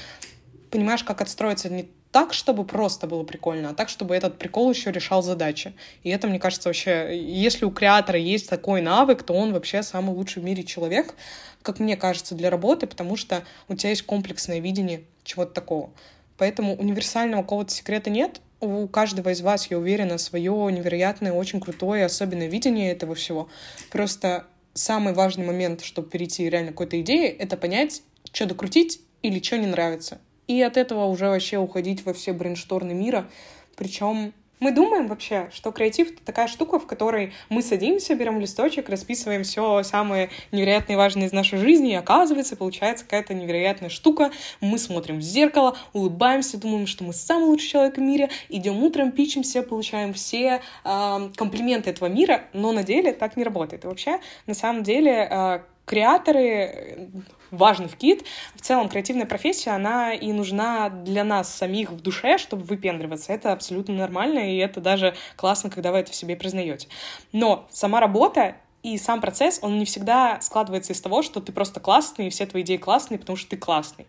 понимаешь, 0.71 1.03
как 1.03 1.23
отстроиться 1.23 1.71
не 1.71 1.89
так, 2.11 2.33
чтобы 2.33 2.65
просто 2.65 3.07
было 3.07 3.23
прикольно, 3.23 3.71
а 3.71 3.75
так, 3.75 3.89
чтобы 3.89 4.17
этот 4.17 4.39
прикол 4.39 4.71
еще 4.71 4.91
решал 4.91 5.23
задачи. 5.23 5.75
И 6.03 6.11
это, 6.11 6.27
мне 6.27 6.39
кажется, 6.39 6.69
вообще, 6.69 7.19
если 7.21 7.65
у 7.65 7.71
креатора 7.71 8.19
есть 8.19 8.49
такой 8.49 8.81
навык, 8.81 9.23
то 9.23 9.35
он 9.35 9.53
вообще 9.53 9.83
самый 9.83 10.15
лучший 10.15 10.43
в 10.43 10.45
мире 10.45 10.65
человек, 10.65 11.15
как 11.63 11.81
мне 11.81 11.97
кажется, 11.97 12.35
для 12.35 12.51
работы, 12.51 12.87
потому 12.87 13.17
что 13.17 13.45
у 13.69 13.75
тебя 13.75 13.91
есть 13.91 14.03
комплексное 14.03 14.61
видение 14.61 15.03
чего-то 15.25 15.53
такого. 15.53 15.91
Поэтому 16.39 16.77
универсального 16.77 17.43
какого-то 17.43 17.73
секрета 17.73 18.11
нет. 18.11 18.41
У 18.61 18.89
каждого 18.89 19.31
из 19.31 19.41
вас, 19.41 19.71
я 19.71 19.79
уверена, 19.79 20.19
свое 20.19 20.53
невероятное, 20.73 21.33
очень 21.33 21.61
крутое, 21.61 22.05
особенное 22.05 22.49
видение 22.49 22.91
этого 22.91 23.15
всего. 23.15 23.49
Просто 23.91 24.47
самый 24.75 25.15
важный 25.15 25.47
момент, 25.47 25.83
чтобы 25.83 26.09
перейти 26.09 26.49
реально 26.51 26.71
к 26.71 26.75
какой-то 26.75 27.01
идее, 27.01 27.29
это 27.29 27.57
понять, 27.57 28.03
что 28.33 28.47
докрутить 28.47 29.01
или 29.23 29.41
что 29.41 29.59
не 29.59 29.67
нравится. 29.67 30.19
И 30.49 30.61
от 30.63 30.77
этого 30.77 31.05
уже 31.05 31.29
вообще 31.29 31.59
уходить 31.59 32.05
во 32.05 32.13
все 32.13 32.33
брейншторны 32.33 32.95
мира. 32.95 33.29
Причем 33.77 34.33
мы 34.61 34.73
думаем 34.73 35.07
вообще, 35.07 35.49
что 35.53 35.71
креатив— 35.71 36.11
это 36.13 36.23
такая 36.25 36.49
штука, 36.49 36.79
в 36.79 36.87
которой 36.87 37.33
мы 37.49 37.63
садимся, 37.63 38.15
берем 38.15 38.41
листочек, 38.41 38.89
расписываем 38.89 39.45
все 39.45 39.83
самое 39.83 40.31
невероятное 40.53 40.97
и 40.97 40.99
важное 40.99 41.27
из 41.27 41.33
нашей 41.33 41.59
жизни, 41.59 41.93
и 41.93 41.95
оказывается, 41.95 42.57
получается 42.57 43.05
какая-то 43.05 43.35
невероятная 43.35 43.91
штука. 43.91 44.31
Мы 44.61 44.79
смотрим 44.79 45.19
в 45.19 45.23
зеркало, 45.23 45.77
улыбаемся, 45.93 46.59
думаем, 46.59 46.87
что 46.87 47.05
мы 47.05 47.13
самый 47.13 47.47
лучший 47.47 47.69
человек 47.69 47.97
в 47.97 48.01
мире, 48.01 48.31
идем 48.49 48.83
утром, 48.83 49.13
пичемся, 49.13 49.63
получаем 49.63 50.13
все 50.13 50.61
э, 50.85 51.31
комплименты 51.37 51.91
этого 51.91 52.09
мира, 52.09 52.43
но 52.53 52.73
на 52.73 52.83
деле 52.83 53.13
так 53.13 53.37
не 53.37 53.45
работает. 53.45 53.85
И 53.85 53.87
вообще, 53.87 54.21
на 54.47 54.55
самом 54.55 54.83
деле, 54.83 55.29
э, 55.31 55.61
креаторы 55.89 57.11
важный 57.51 57.89
вкид. 57.89 58.25
В 58.55 58.61
целом, 58.61 58.89
креативная 58.89 59.27
профессия, 59.27 59.71
она 59.71 60.13
и 60.15 60.33
нужна 60.33 60.91
для 60.91 61.25
нас 61.25 61.53
самих 61.53 61.91
в 61.91 62.01
душе, 62.01 62.39
чтобы 62.39 62.65
выпендриваться. 62.65 63.33
Это 63.33 63.53
абсолютно 63.53 63.95
нормально, 63.95 64.53
и 64.53 64.59
это 64.59 64.81
даже 64.81 65.15
классно, 65.37 65.71
когда 65.71 65.91
вы 65.93 65.99
это 65.99 66.13
в 66.13 66.15
себе 66.15 66.37
признаете. 66.37 66.89
Но 67.33 67.67
сама 67.71 68.01
работа 68.01 68.57
и 68.83 68.97
сам 68.99 69.21
процесс, 69.21 69.59
он 69.63 69.79
не 69.79 69.85
всегда 69.85 70.41
складывается 70.41 70.93
из 70.93 71.01
того, 71.01 71.23
что 71.23 71.41
ты 71.41 71.53
просто 71.53 71.81
классный, 71.81 72.29
и 72.29 72.31
все 72.31 72.47
твои 72.47 72.63
идеи 72.63 72.77
классные, 72.77 73.19
потому 73.19 73.37
что 73.37 73.51
ты 73.51 73.57
классный. 73.57 74.07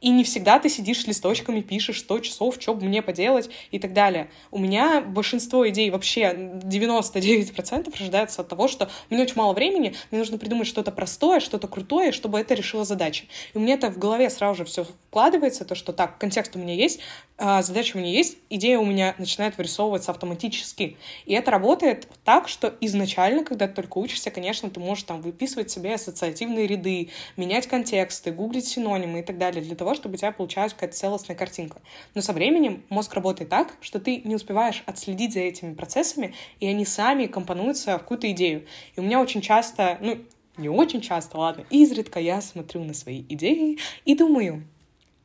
И 0.00 0.08
не 0.10 0.24
всегда 0.24 0.58
ты 0.58 0.68
сидишь 0.68 1.02
с 1.02 1.06
листочками, 1.06 1.60
пишешь 1.60 2.00
100 2.00 2.20
часов, 2.20 2.56
что 2.58 2.74
бы 2.74 2.86
мне 2.86 3.02
поделать 3.02 3.50
и 3.70 3.78
так 3.78 3.92
далее. 3.92 4.30
У 4.50 4.58
меня 4.58 5.00
большинство 5.00 5.68
идей, 5.68 5.90
вообще 5.90 6.32
99% 6.32 7.98
рождается 7.98 8.40
от 8.40 8.48
того, 8.48 8.68
что 8.68 8.90
меня 9.10 9.22
очень 9.22 9.36
мало 9.36 9.52
времени, 9.52 9.94
мне 10.10 10.20
нужно 10.20 10.38
придумать 10.38 10.66
что-то 10.66 10.90
простое, 10.90 11.40
что-то 11.40 11.68
крутое, 11.68 12.12
чтобы 12.12 12.40
это 12.40 12.54
решило 12.54 12.84
задачи. 12.84 13.28
И 13.54 13.58
у 13.58 13.60
меня 13.60 13.74
это 13.74 13.90
в 13.90 13.98
голове 13.98 14.30
сразу 14.30 14.58
же 14.58 14.64
все 14.64 14.86
вкладывается, 15.10 15.64
то, 15.64 15.74
что 15.74 15.92
так, 15.92 16.18
контекст 16.18 16.54
у 16.54 16.60
меня 16.60 16.72
есть, 16.72 17.00
а, 17.36 17.62
задача 17.62 17.96
у 17.96 17.98
меня 17.98 18.12
есть, 18.12 18.38
идея 18.48 18.78
у 18.78 18.84
меня 18.84 19.16
начинает 19.18 19.58
вырисовываться 19.58 20.12
автоматически. 20.12 20.96
И 21.26 21.34
это 21.34 21.50
работает 21.50 22.06
так, 22.24 22.46
что 22.46 22.72
изначально, 22.80 23.42
когда 23.42 23.66
ты 23.66 23.74
только 23.74 23.98
учишься, 23.98 24.30
конечно, 24.30 24.70
ты 24.70 24.78
можешь 24.78 25.02
там 25.02 25.20
выписывать 25.20 25.68
себе 25.68 25.94
ассоциативные 25.94 26.68
ряды, 26.68 27.10
менять 27.36 27.66
контексты, 27.66 28.30
гуглить 28.30 28.68
синонимы 28.68 29.18
и 29.18 29.22
так 29.24 29.36
далее, 29.36 29.64
для 29.64 29.74
того, 29.74 29.94
чтобы 29.94 30.14
у 30.14 30.18
тебя 30.18 30.30
получалась 30.30 30.74
какая-то 30.74 30.96
целостная 30.96 31.36
картинка. 31.36 31.80
Но 32.14 32.22
со 32.22 32.32
временем 32.32 32.84
мозг 32.88 33.12
работает 33.14 33.50
так, 33.50 33.74
что 33.80 33.98
ты 33.98 34.18
не 34.18 34.36
успеваешь 34.36 34.84
отследить 34.86 35.32
за 35.32 35.40
этими 35.40 35.74
процессами, 35.74 36.34
и 36.60 36.68
они 36.68 36.84
сами 36.84 37.26
компонуются 37.26 37.96
в 37.96 38.02
какую-то 38.02 38.30
идею. 38.30 38.64
И 38.94 39.00
у 39.00 39.02
меня 39.02 39.20
очень 39.20 39.40
часто, 39.40 39.98
ну, 40.00 40.18
не 40.56 40.68
очень 40.68 41.00
часто, 41.00 41.38
ладно, 41.38 41.64
изредка 41.70 42.20
я 42.20 42.40
смотрю 42.40 42.84
на 42.84 42.94
свои 42.94 43.24
идеи 43.28 43.78
и 44.04 44.14
думаю, 44.14 44.64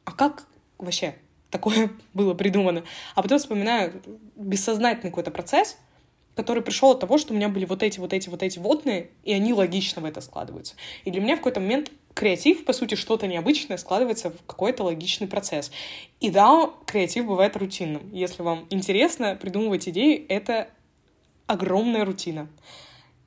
а 0.05 0.11
как 0.11 0.45
вообще 0.77 1.15
такое 1.49 1.91
было 2.13 2.33
придумано? 2.33 2.83
А 3.15 3.21
потом 3.21 3.39
вспоминаю 3.39 4.01
бессознательный 4.35 5.11
какой-то 5.11 5.31
процесс, 5.31 5.77
который 6.35 6.61
пришел 6.63 6.91
от 6.91 6.99
того, 6.99 7.17
что 7.17 7.33
у 7.33 7.35
меня 7.35 7.49
были 7.49 7.65
вот 7.65 7.83
эти, 7.83 7.99
вот 7.99 8.13
эти, 8.13 8.29
вот 8.29 8.43
эти 8.43 8.59
водные, 8.59 9.09
и 9.23 9.33
они 9.33 9.53
логично 9.53 10.01
в 10.01 10.05
это 10.05 10.21
складываются. 10.21 10.75
И 11.03 11.11
для 11.11 11.21
меня 11.21 11.35
в 11.35 11.39
какой-то 11.39 11.59
момент 11.59 11.91
креатив, 12.13 12.65
по 12.65 12.73
сути, 12.73 12.95
что-то 12.95 13.27
необычное 13.27 13.77
складывается 13.77 14.31
в 14.31 14.45
какой-то 14.45 14.83
логичный 14.83 15.27
процесс. 15.27 15.71
И 16.19 16.29
да, 16.29 16.69
креатив 16.85 17.25
бывает 17.25 17.55
рутинным. 17.55 18.09
Если 18.11 18.41
вам 18.41 18.65
интересно 18.69 19.35
придумывать 19.35 19.87
идеи, 19.89 20.25
это 20.27 20.69
огромная 21.47 22.05
рутина. 22.05 22.47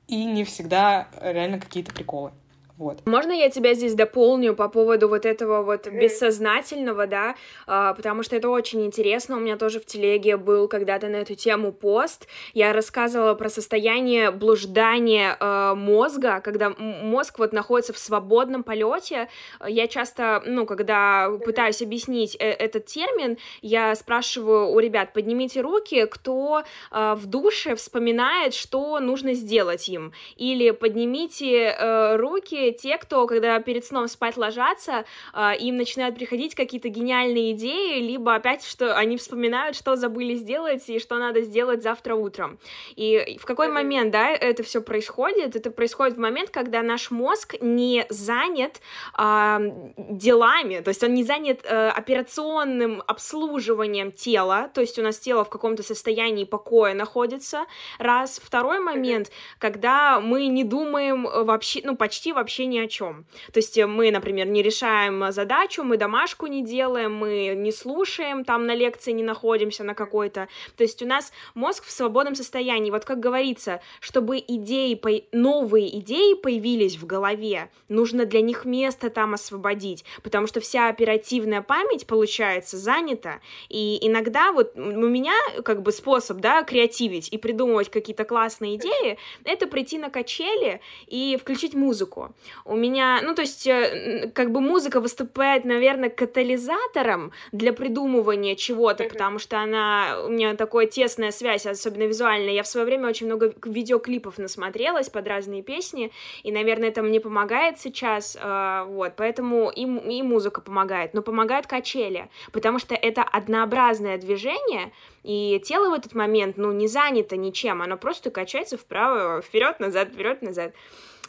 И 0.07 0.25
не 0.25 0.43
всегда 0.43 1.07
реально 1.21 1.59
какие-то 1.59 1.93
приколы. 1.93 2.31
Вот. 2.79 3.05
Можно 3.05 3.33
я 3.33 3.49
тебя 3.49 3.73
здесь 3.73 3.93
дополню 3.93 4.55
по 4.55 4.69
поводу 4.69 5.09
вот 5.09 5.25
этого 5.25 5.63
вот 5.63 5.87
бессознательного, 5.87 7.07
да, 7.07 7.35
а, 7.67 7.93
потому 7.93 8.23
что 8.23 8.37
это 8.37 8.49
очень 8.49 8.85
интересно. 8.85 9.35
У 9.35 9.41
меня 9.41 9.57
тоже 9.57 9.81
в 9.81 9.85
телеге 9.85 10.37
был 10.37 10.69
когда-то 10.69 11.09
на 11.09 11.17
эту 11.17 11.35
тему 11.35 11.73
пост. 11.73 12.29
Я 12.53 12.71
рассказывала 12.71 13.33
про 13.33 13.49
состояние 13.49 14.31
блуждания 14.31 15.35
э, 15.37 15.73
мозга, 15.75 16.39
когда 16.39 16.69
мозг 16.69 17.39
вот 17.39 17.51
находится 17.51 17.91
в 17.91 17.97
свободном 17.97 18.63
полете. 18.63 19.27
Я 19.67 19.87
часто, 19.87 20.41
ну, 20.45 20.65
когда 20.65 21.29
пытаюсь 21.43 21.81
объяснить 21.81 22.37
э 22.39 22.49
этот 22.49 22.85
термин, 22.85 23.37
я 23.61 23.93
спрашиваю 23.95 24.69
у 24.69 24.79
ребят, 24.79 25.11
поднимите 25.11 25.59
руки, 25.59 26.05
кто 26.05 26.63
э, 26.91 27.13
в 27.15 27.25
душе 27.25 27.75
вспоминает, 27.75 28.53
что 28.53 29.01
нужно 29.01 29.33
сделать 29.33 29.89
им, 29.89 30.13
или 30.37 30.71
поднимите 30.71 31.75
э, 31.77 32.15
руки 32.15 32.68
те, 32.71 32.97
кто, 32.97 33.25
когда 33.27 33.59
перед 33.59 33.85
сном 33.85 34.07
спать 34.07 34.37
ложатся, 34.37 35.05
э, 35.33 35.51
им 35.59 35.77
начинают 35.77 36.15
приходить 36.15 36.55
какие-то 36.55 36.89
гениальные 36.89 37.51
идеи, 37.53 37.99
либо 38.01 38.35
опять, 38.35 38.65
что 38.65 38.95
они 38.95 39.17
вспоминают, 39.17 39.75
что 39.75 39.95
забыли 39.95 40.35
сделать 40.35 40.89
и 40.89 40.99
что 40.99 41.17
надо 41.17 41.41
сделать 41.41 41.83
завтра 41.83 42.15
утром. 42.15 42.59
И 42.95 43.37
в 43.41 43.45
какой 43.45 43.69
момент, 43.69 44.11
да, 44.11 44.29
это 44.29 44.63
все 44.63 44.81
происходит? 44.81 45.55
Это 45.55 45.71
происходит 45.71 46.17
в 46.17 46.19
момент, 46.19 46.49
когда 46.49 46.81
наш 46.81 47.11
мозг 47.11 47.55
не 47.61 48.05
занят 48.09 48.81
э, 49.17 49.57
делами, 49.97 50.79
то 50.79 50.89
есть 50.89 51.03
он 51.03 51.13
не 51.13 51.23
занят 51.23 51.61
э, 51.63 51.89
операционным 51.89 53.03
обслуживанием 53.07 54.11
тела, 54.11 54.69
то 54.73 54.81
есть 54.81 54.97
у 54.99 55.03
нас 55.03 55.19
тело 55.19 55.43
в 55.43 55.49
каком-то 55.49 55.83
состоянии 55.83 56.45
покоя 56.45 56.93
находится, 56.93 57.65
раз. 57.97 58.39
Второй 58.43 58.79
момент, 58.79 59.31
когда 59.57 60.19
мы 60.19 60.47
не 60.47 60.63
думаем 60.63 61.23
вообще, 61.23 61.81
ну, 61.83 61.95
почти 61.95 62.33
вообще 62.33 62.58
вообще 62.59 62.65
ни 62.65 62.79
о 62.79 62.87
чем. 62.87 63.25
То 63.53 63.59
есть 63.59 63.77
э, 63.77 63.85
мы, 63.85 64.11
например, 64.11 64.47
не 64.47 64.61
решаем 64.61 65.31
задачу, 65.31 65.83
мы 65.83 65.97
домашку 65.97 66.47
не 66.47 66.63
делаем, 66.63 67.15
мы 67.15 67.53
не 67.55 67.71
слушаем, 67.71 68.43
там 68.43 68.65
на 68.65 68.75
лекции 68.75 69.11
не 69.11 69.23
находимся 69.23 69.83
на 69.83 69.93
какой-то. 69.93 70.47
То 70.75 70.83
есть 70.83 71.01
у 71.01 71.05
нас 71.05 71.31
мозг 71.55 71.85
в 71.85 71.91
свободном 71.91 72.35
состоянии. 72.35 72.91
Вот 72.91 73.05
как 73.05 73.19
говорится, 73.19 73.81
чтобы 74.01 74.39
идеи, 74.39 74.99
новые 75.31 75.99
идеи 75.99 76.33
появились 76.33 76.97
в 76.97 77.05
голове, 77.05 77.69
нужно 77.89 78.25
для 78.25 78.41
них 78.41 78.65
место 78.65 79.09
там 79.09 79.33
освободить, 79.33 80.03
потому 80.23 80.47
что 80.47 80.59
вся 80.59 80.89
оперативная 80.89 81.61
память, 81.61 82.07
получается, 82.07 82.77
занята. 82.77 83.39
И 83.69 83.97
иногда 84.01 84.51
вот 84.51 84.75
у 84.75 85.07
меня 85.07 85.33
как 85.63 85.81
бы 85.81 85.91
способ, 85.91 86.37
да, 86.37 86.63
креативить 86.63 87.29
и 87.31 87.37
придумывать 87.37 87.89
какие-то 87.89 88.25
классные 88.25 88.75
идеи, 88.75 89.17
это 89.43 89.67
прийти 89.67 89.97
на 89.97 90.09
качели 90.09 90.81
и 91.07 91.37
включить 91.39 91.73
музыку. 91.73 92.33
У 92.65 92.75
меня, 92.75 93.21
ну, 93.23 93.35
то 93.35 93.41
есть, 93.41 93.67
э, 93.67 94.31
как 94.33 94.51
бы 94.51 94.61
музыка 94.61 94.99
выступает, 94.99 95.65
наверное, 95.65 96.09
катализатором 96.09 97.31
для 97.51 97.73
придумывания 97.73 98.55
чего-то, 98.55 99.05
потому 99.05 99.39
что 99.39 99.59
она, 99.59 100.19
у 100.25 100.29
меня 100.29 100.55
такая 100.55 100.87
тесная 100.87 101.31
связь, 101.31 101.65
особенно 101.65 102.03
визуальная. 102.03 102.53
Я 102.53 102.63
в 102.63 102.67
свое 102.67 102.85
время 102.85 103.09
очень 103.09 103.25
много 103.25 103.53
видеоклипов 103.63 104.37
насмотрелась 104.37 105.09
под 105.09 105.27
разные 105.27 105.63
песни, 105.63 106.11
и, 106.43 106.51
наверное, 106.51 106.89
это 106.89 107.01
мне 107.01 107.19
помогает 107.19 107.79
сейчас, 107.79 108.37
э, 108.39 108.83
вот, 108.87 109.13
поэтому 109.15 109.69
и, 109.69 109.81
и 109.81 110.21
музыка 110.21 110.61
помогает, 110.61 111.13
но 111.13 111.21
помогает 111.21 111.67
качели, 111.67 112.29
потому 112.51 112.79
что 112.79 112.95
это 112.95 113.23
однообразное 113.23 114.17
движение, 114.17 114.91
и 115.23 115.61
тело 115.63 115.89
в 115.89 115.93
этот 115.93 116.15
момент, 116.15 116.57
ну, 116.57 116.71
не 116.71 116.87
занято 116.87 117.35
ничем, 117.35 117.81
оно 117.81 117.97
просто 117.97 118.31
качается 118.31 118.77
вправо, 118.77 119.41
вперед, 119.41 119.79
назад, 119.79 120.09
вперед, 120.09 120.41
назад. 120.41 120.73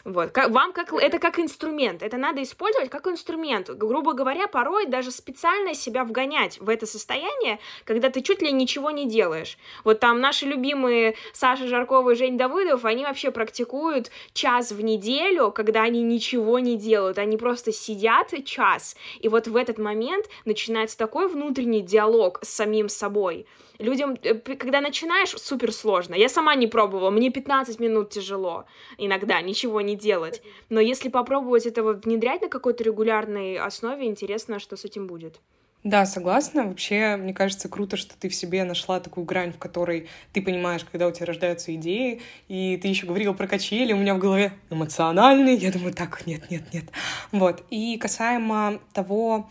Вот. 0.04 0.30
Как, 0.30 0.50
вам 0.50 0.72
как, 0.72 0.92
это 0.92 1.18
как 1.18 1.38
инструмент. 1.38 2.02
Это 2.02 2.16
надо 2.16 2.42
использовать 2.42 2.90
как 2.90 3.06
инструмент. 3.06 3.68
Грубо 3.70 4.12
говоря, 4.12 4.46
порой 4.46 4.86
даже 4.86 5.10
специально 5.10 5.74
себя 5.74 6.04
вгонять 6.04 6.58
в 6.60 6.68
это 6.68 6.86
состояние, 6.86 7.58
когда 7.84 8.10
ты 8.10 8.22
чуть 8.22 8.42
ли 8.42 8.52
ничего 8.52 8.90
не 8.90 9.06
делаешь. 9.06 9.58
Вот 9.84 10.00
там 10.00 10.20
наши 10.20 10.46
любимые 10.46 11.14
Саша 11.32 11.66
Жаркова 11.66 12.10
и 12.10 12.14
Жень 12.14 12.38
Давыдов, 12.38 12.84
они 12.84 13.04
вообще 13.04 13.30
практикуют 13.30 14.10
час 14.32 14.72
в 14.72 14.80
неделю, 14.80 15.50
когда 15.50 15.82
они 15.82 16.02
ничего 16.02 16.58
не 16.58 16.76
делают. 16.76 17.18
Они 17.18 17.36
просто 17.36 17.72
сидят 17.72 18.32
час. 18.44 18.96
И 19.20 19.28
вот 19.28 19.48
в 19.48 19.56
этот 19.56 19.78
момент 19.78 20.26
начинается 20.44 20.96
такой 20.96 21.28
внутренний 21.28 21.82
диалог 21.82 22.38
с 22.42 22.48
самим 22.48 22.88
собой 22.88 23.46
людям, 23.80 24.16
э, 24.22 24.34
когда 24.34 24.80
начинаешь, 24.80 25.30
супер 25.30 25.72
сложно. 25.72 26.14
Я 26.14 26.28
сама 26.28 26.54
не 26.54 26.66
пробовала, 26.66 27.10
мне 27.10 27.30
15 27.30 27.80
минут 27.80 28.10
тяжело 28.10 28.64
иногда 28.98 29.40
ничего 29.40 29.80
не 29.80 29.96
делать. 29.96 30.42
Но 30.68 30.80
если 30.80 31.08
попробовать 31.08 31.66
этого 31.66 31.94
внедрять 31.94 32.42
на 32.42 32.48
какой-то 32.48 32.84
регулярной 32.84 33.56
основе, 33.56 34.06
интересно, 34.06 34.58
что 34.58 34.76
с 34.76 34.84
этим 34.84 35.06
будет. 35.06 35.40
Да, 35.82 36.04
согласна. 36.04 36.66
Вообще, 36.66 37.16
мне 37.16 37.32
кажется, 37.32 37.70
круто, 37.70 37.96
что 37.96 38.14
ты 38.18 38.28
в 38.28 38.34
себе 38.34 38.64
нашла 38.64 39.00
такую 39.00 39.24
грань, 39.24 39.52
в 39.52 39.58
которой 39.58 40.08
ты 40.32 40.42
понимаешь, 40.42 40.84
когда 40.84 41.08
у 41.08 41.10
тебя 41.10 41.24
рождаются 41.24 41.74
идеи, 41.74 42.20
и 42.48 42.76
ты 42.76 42.88
еще 42.88 43.06
говорила 43.06 43.32
про 43.32 43.46
качели, 43.46 43.94
у 43.94 43.96
меня 43.96 44.14
в 44.14 44.18
голове 44.18 44.52
эмоциональные, 44.68 45.54
я 45.54 45.72
думаю, 45.72 45.94
так, 45.94 46.26
нет, 46.26 46.50
нет, 46.50 46.64
нет. 46.74 46.84
Вот. 47.32 47.64
И 47.70 47.96
касаемо 47.96 48.78
того, 48.92 49.48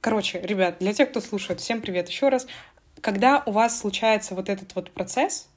короче, 0.00 0.40
ребят, 0.42 0.76
для 0.78 0.92
тех, 0.92 1.10
кто 1.10 1.20
слушает, 1.20 1.60
всем 1.60 1.80
привет 1.80 2.08
еще 2.08 2.28
раз 2.28 2.46
когда 3.04 3.42
у 3.44 3.52
вас 3.52 3.78
случается 3.78 4.34
вот 4.34 4.48
этот 4.48 4.74
вот 4.74 4.90
процесс 4.90 5.50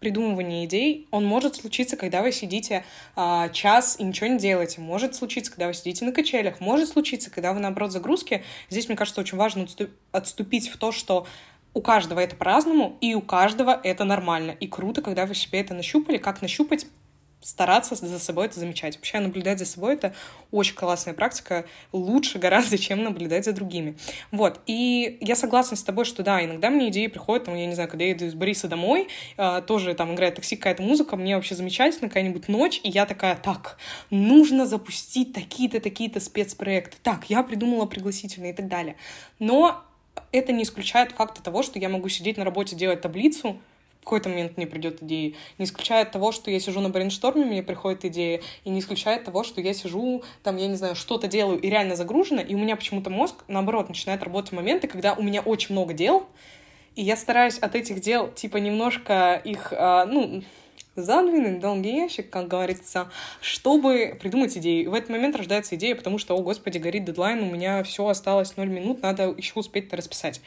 придумывания 0.00 0.64
идей, 0.64 1.06
он 1.10 1.26
может 1.26 1.54
случиться, 1.54 1.98
когда 1.98 2.22
вы 2.22 2.32
сидите 2.32 2.82
а, 3.14 3.50
час 3.50 3.96
и 3.98 4.04
ничего 4.04 4.28
не 4.28 4.38
делаете. 4.38 4.80
Может 4.80 5.14
случиться, 5.14 5.52
когда 5.52 5.66
вы 5.66 5.74
сидите 5.74 6.06
на 6.06 6.12
качелях. 6.12 6.60
Может 6.60 6.88
случиться, 6.88 7.30
когда 7.30 7.52
вы, 7.52 7.60
наоборот, 7.60 7.92
загрузки. 7.92 8.42
Здесь, 8.70 8.88
мне 8.88 8.96
кажется, 8.96 9.20
очень 9.20 9.36
важно 9.36 9.66
отступить 10.12 10.68
в 10.68 10.78
то, 10.78 10.92
что 10.92 11.26
у 11.74 11.82
каждого 11.82 12.20
это 12.20 12.36
по-разному, 12.36 12.96
и 13.02 13.14
у 13.14 13.20
каждого 13.20 13.78
это 13.84 14.04
нормально. 14.04 14.52
И 14.52 14.66
круто, 14.66 15.02
когда 15.02 15.26
вы 15.26 15.34
себе 15.34 15.60
это 15.60 15.74
нащупали, 15.74 16.16
как 16.16 16.40
нащупать 16.40 16.86
стараться 17.44 17.94
за 17.94 18.18
собой 18.18 18.46
это 18.46 18.58
замечать. 18.58 18.96
Вообще 18.96 19.20
наблюдать 19.20 19.58
за 19.58 19.66
собой— 19.66 19.94
это 19.94 20.14
очень 20.50 20.74
классная 20.74 21.14
практика, 21.14 21.66
лучше 21.92 22.38
гораздо, 22.38 22.78
чем 22.78 23.04
наблюдать 23.04 23.44
за 23.44 23.52
другими. 23.52 23.96
Вот, 24.32 24.60
и 24.66 25.18
я 25.20 25.36
согласна 25.36 25.76
с 25.76 25.82
тобой, 25.82 26.06
что 26.06 26.22
да, 26.22 26.42
иногда 26.44 26.70
мне 26.70 26.88
идеи 26.88 27.06
приходят, 27.06 27.44
там, 27.44 27.54
я 27.54 27.66
не 27.66 27.74
знаю, 27.74 27.88
когда 27.88 28.04
я 28.04 28.12
иду 28.12 28.24
из 28.24 28.34
Бориса 28.34 28.66
домой, 28.66 29.08
э, 29.36 29.62
тоже 29.66 29.94
там 29.94 30.14
играет 30.14 30.36
такси 30.36 30.56
какая-то 30.56 30.82
музыка, 30.82 31.16
мне 31.16 31.36
вообще 31.36 31.54
замечательно, 31.54 32.08
какая-нибудь 32.08 32.48
ночь, 32.48 32.80
и 32.82 32.88
я 32.88 33.04
такая, 33.04 33.36
так, 33.36 33.76
нужно 34.10 34.66
запустить 34.66 35.34
такие-то, 35.34 35.80
такие-то 35.80 36.20
спецпроекты, 36.20 36.96
так, 37.02 37.28
я 37.28 37.42
придумала 37.42 37.84
пригласительные 37.84 38.52
и 38.52 38.56
так 38.56 38.68
далее. 38.68 38.96
Но 39.38 39.84
это 40.32 40.52
не 40.52 40.62
исключает 40.62 41.12
факта 41.12 41.42
того, 41.42 41.62
что 41.62 41.78
я 41.78 41.88
могу 41.88 42.08
сидеть 42.08 42.36
на 42.38 42.44
работе, 42.44 42.74
делать 42.74 43.00
таблицу, 43.00 43.58
какой-то 44.04 44.28
момент 44.28 44.56
мне 44.56 44.66
придет 44.66 45.02
идея. 45.02 45.34
Не 45.58 45.64
исключает 45.64 46.12
того, 46.12 46.30
что 46.30 46.50
я 46.50 46.60
сижу 46.60 46.80
на 46.80 46.90
брейншторме, 46.90 47.44
мне 47.44 47.62
приходит 47.62 48.04
идея, 48.04 48.40
и 48.64 48.70
не 48.70 48.80
исключает 48.80 49.24
того, 49.24 49.42
что 49.42 49.60
я 49.60 49.74
сижу, 49.74 50.22
там, 50.42 50.56
я 50.56 50.68
не 50.68 50.76
знаю, 50.76 50.94
что-то 50.94 51.26
делаю 51.26 51.58
и 51.60 51.68
реально 51.68 51.96
загружена, 51.96 52.42
и 52.42 52.54
у 52.54 52.58
меня 52.58 52.76
почему-то 52.76 53.10
мозг, 53.10 53.44
наоборот, 53.48 53.88
начинает 53.88 54.22
работать 54.22 54.52
в 54.52 54.54
моменты, 54.54 54.86
когда 54.86 55.14
у 55.14 55.22
меня 55.22 55.40
очень 55.40 55.72
много 55.72 55.94
дел, 55.94 56.26
и 56.94 57.02
я 57.02 57.16
стараюсь 57.16 57.58
от 57.58 57.74
этих 57.74 58.00
дел, 58.00 58.30
типа, 58.30 58.58
немножко 58.58 59.40
их, 59.44 59.72
а, 59.76 60.04
ну, 60.06 60.44
задвинуть 60.96 61.60
долгий 61.60 61.96
ящик, 61.96 62.30
как 62.30 62.48
говорится, 62.48 63.10
чтобы 63.40 64.16
придумать 64.20 64.56
идеи. 64.56 64.86
В 64.86 64.94
этот 64.94 65.10
момент 65.10 65.36
рождается 65.36 65.74
идея, 65.76 65.94
потому 65.94 66.18
что, 66.18 66.36
о 66.36 66.42
господи, 66.42 66.78
горит 66.78 67.04
дедлайн, 67.04 67.42
у 67.42 67.50
меня 67.50 67.82
все 67.82 68.06
осталось 68.06 68.56
0 68.56 68.68
минут, 68.68 69.02
надо 69.02 69.34
еще 69.36 69.54
успеть 69.56 69.86
это 69.86 69.96
расписать. 69.96 70.40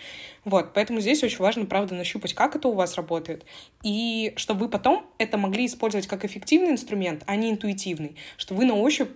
Вот, 0.46 0.74
поэтому 0.74 1.00
здесь 1.00 1.24
очень 1.24 1.40
важно, 1.40 1.66
правда, 1.66 1.96
нащупать, 1.96 2.34
как 2.34 2.56
это 2.56 2.68
у 2.68 2.74
вас 2.74 2.96
работает, 2.96 3.46
и 3.84 4.34
чтобы 4.36 4.62
вы 4.62 4.70
потом 4.70 5.06
это 5.18 5.38
могли 5.38 5.66
использовать 5.66 6.08
как 6.08 6.26
эффективный 6.26 6.72
инструмент, 6.72 7.24
а 7.26 7.36
не 7.36 7.52
интуитивный, 7.52 8.16
что 8.38 8.54
вы 8.54 8.66
на 8.66 8.76
ощупь 8.76 9.10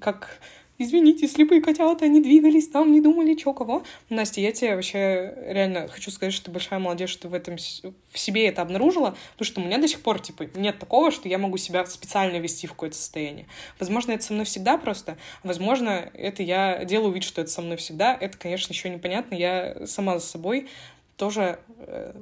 как 0.00 0.38
извините, 0.78 1.28
слепые 1.28 1.60
котята, 1.60 2.04
они 2.04 2.20
двигались 2.20 2.68
там, 2.68 2.92
не 2.92 3.00
думали, 3.00 3.34
чё, 3.34 3.52
кого. 3.52 3.84
Настя, 4.10 4.40
я 4.40 4.52
тебе 4.52 4.74
вообще 4.74 5.34
реально 5.46 5.88
хочу 5.88 6.10
сказать, 6.10 6.34
что 6.34 6.46
ты 6.46 6.50
большая 6.50 6.78
молодец, 6.78 7.10
что 7.10 7.22
ты 7.22 7.28
в 7.28 7.34
этом 7.34 7.56
в 7.56 8.18
себе 8.18 8.46
это 8.46 8.62
обнаружила, 8.62 9.16
потому 9.32 9.46
что 9.46 9.60
у 9.60 9.64
меня 9.64 9.78
до 9.78 9.88
сих 9.88 10.00
пор, 10.00 10.20
типа, 10.20 10.46
нет 10.54 10.78
такого, 10.78 11.10
что 11.10 11.28
я 11.28 11.38
могу 11.38 11.56
себя 11.56 11.86
специально 11.86 12.36
вести 12.38 12.66
в 12.66 12.72
какое-то 12.72 12.96
состояние. 12.96 13.46
Возможно, 13.78 14.12
это 14.12 14.24
со 14.24 14.32
мной 14.32 14.44
всегда 14.44 14.76
просто, 14.78 15.16
возможно, 15.42 16.10
это 16.14 16.42
я 16.42 16.84
делаю 16.84 17.12
вид, 17.12 17.24
что 17.24 17.40
это 17.40 17.50
со 17.50 17.62
мной 17.62 17.76
всегда, 17.76 18.16
это, 18.18 18.36
конечно, 18.36 18.72
еще 18.72 18.90
непонятно, 18.90 19.34
я 19.34 19.86
сама 19.86 20.18
за 20.18 20.26
собой 20.26 20.68
тоже 21.16 21.58
э, 21.78 22.12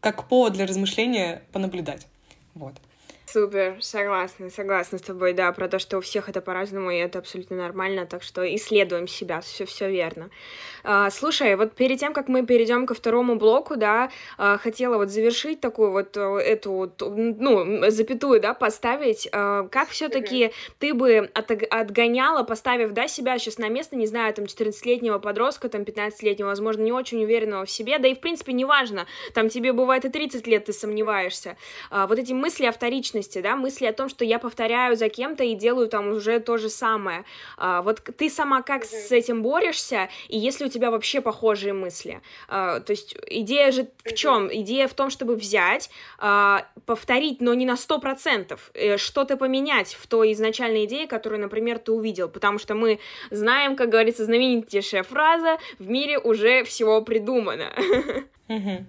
как 0.00 0.28
повод 0.28 0.54
для 0.54 0.66
размышления 0.66 1.42
понаблюдать. 1.52 2.06
Вот. 2.54 2.74
Супер, 3.28 3.78
согласна, 3.80 4.50
согласна 4.50 4.98
с 4.98 5.02
тобой, 5.02 5.32
да, 5.32 5.50
про 5.50 5.66
то, 5.66 5.80
что 5.80 5.98
у 5.98 6.00
всех 6.00 6.28
это 6.28 6.40
по-разному, 6.40 6.92
и 6.92 6.96
это 6.96 7.18
абсолютно 7.18 7.56
нормально, 7.56 8.06
так 8.06 8.22
что 8.22 8.42
исследуем 8.54 9.08
себя, 9.08 9.40
все, 9.40 9.66
все 9.66 9.90
верно. 9.90 10.30
А, 10.84 11.10
слушай, 11.10 11.56
вот 11.56 11.72
перед 11.72 11.98
тем, 11.98 12.12
как 12.12 12.28
мы 12.28 12.46
перейдем 12.46 12.86
ко 12.86 12.94
второму 12.94 13.34
блоку, 13.34 13.74
да, 13.76 14.10
а, 14.38 14.58
хотела 14.58 14.96
вот 14.96 15.10
завершить 15.10 15.60
такую 15.60 15.90
вот 15.90 16.16
э, 16.16 16.20
эту, 16.20 16.92
ну, 17.00 17.90
запятую, 17.90 18.40
да, 18.40 18.54
поставить, 18.54 19.28
а, 19.32 19.66
как 19.72 19.88
все-таки 19.88 20.44
mm-hmm. 20.44 20.72
ты 20.78 20.94
бы 20.94 21.28
от, 21.34 21.50
отгоняла, 21.50 22.44
поставив, 22.44 22.92
да, 22.92 23.08
себя 23.08 23.38
сейчас 23.38 23.58
на 23.58 23.68
место, 23.68 23.96
не 23.96 24.06
знаю, 24.06 24.32
там, 24.34 24.44
14-летнего 24.44 25.18
подростка, 25.18 25.68
там, 25.68 25.82
15-летнего, 25.82 26.46
возможно, 26.46 26.82
не 26.82 26.92
очень 26.92 27.24
уверенного 27.24 27.64
в 27.64 27.70
себе, 27.72 27.98
да 27.98 28.06
и, 28.06 28.14
в 28.14 28.20
принципе, 28.20 28.52
неважно, 28.52 29.06
там, 29.34 29.48
тебе 29.48 29.72
бывает 29.72 30.04
и 30.04 30.10
30 30.10 30.46
лет, 30.46 30.66
ты 30.66 30.72
сомневаешься, 30.72 31.56
а, 31.90 32.06
вот 32.06 32.20
эти 32.20 32.32
мысли 32.32 32.66
о 32.66 32.70
вторичности 32.70 33.15
личности, 33.16 33.40
да, 33.40 33.56
мысли 33.56 33.86
о 33.86 33.92
том, 33.92 34.08
что 34.08 34.24
я 34.24 34.38
повторяю 34.38 34.96
за 34.96 35.08
кем-то 35.08 35.44
и 35.44 35.54
делаю 35.54 35.88
там 35.88 36.08
уже 36.08 36.40
то 36.40 36.58
же 36.58 36.68
самое. 36.68 37.24
А, 37.56 37.82
вот 37.82 38.00
ты 38.16 38.30
сама 38.30 38.62
как 38.62 38.82
mm-hmm. 38.82 39.08
с 39.08 39.12
этим 39.12 39.42
борешься, 39.42 40.08
и 40.28 40.38
если 40.38 40.66
у 40.66 40.68
тебя 40.68 40.90
вообще 40.90 41.20
похожие 41.20 41.72
мысли? 41.72 42.20
А, 42.48 42.80
то 42.80 42.92
есть 42.92 43.16
идея 43.28 43.72
же 43.72 43.88
в 44.04 44.14
чем? 44.14 44.48
Идея 44.52 44.88
в 44.88 44.94
том, 44.94 45.10
чтобы 45.10 45.36
взять, 45.36 45.90
а, 46.18 46.66
повторить, 46.84 47.40
но 47.40 47.54
не 47.54 47.66
на 47.66 47.76
сто 47.76 47.98
процентов, 47.98 48.70
э, 48.74 48.96
что-то 48.96 49.36
поменять 49.36 49.94
в 49.94 50.06
той 50.06 50.32
изначальной 50.32 50.84
идее, 50.84 51.06
которую, 51.06 51.40
например, 51.40 51.78
ты 51.78 51.92
увидел, 51.92 52.28
потому 52.28 52.58
что 52.58 52.74
мы 52.74 52.98
знаем, 53.30 53.76
как 53.76 53.88
говорится, 53.88 54.24
знаменитейшая 54.24 55.02
фраза 55.02 55.58
«в 55.78 55.88
мире 55.88 56.18
уже 56.18 56.64
всего 56.64 57.02
придумано». 57.02 57.72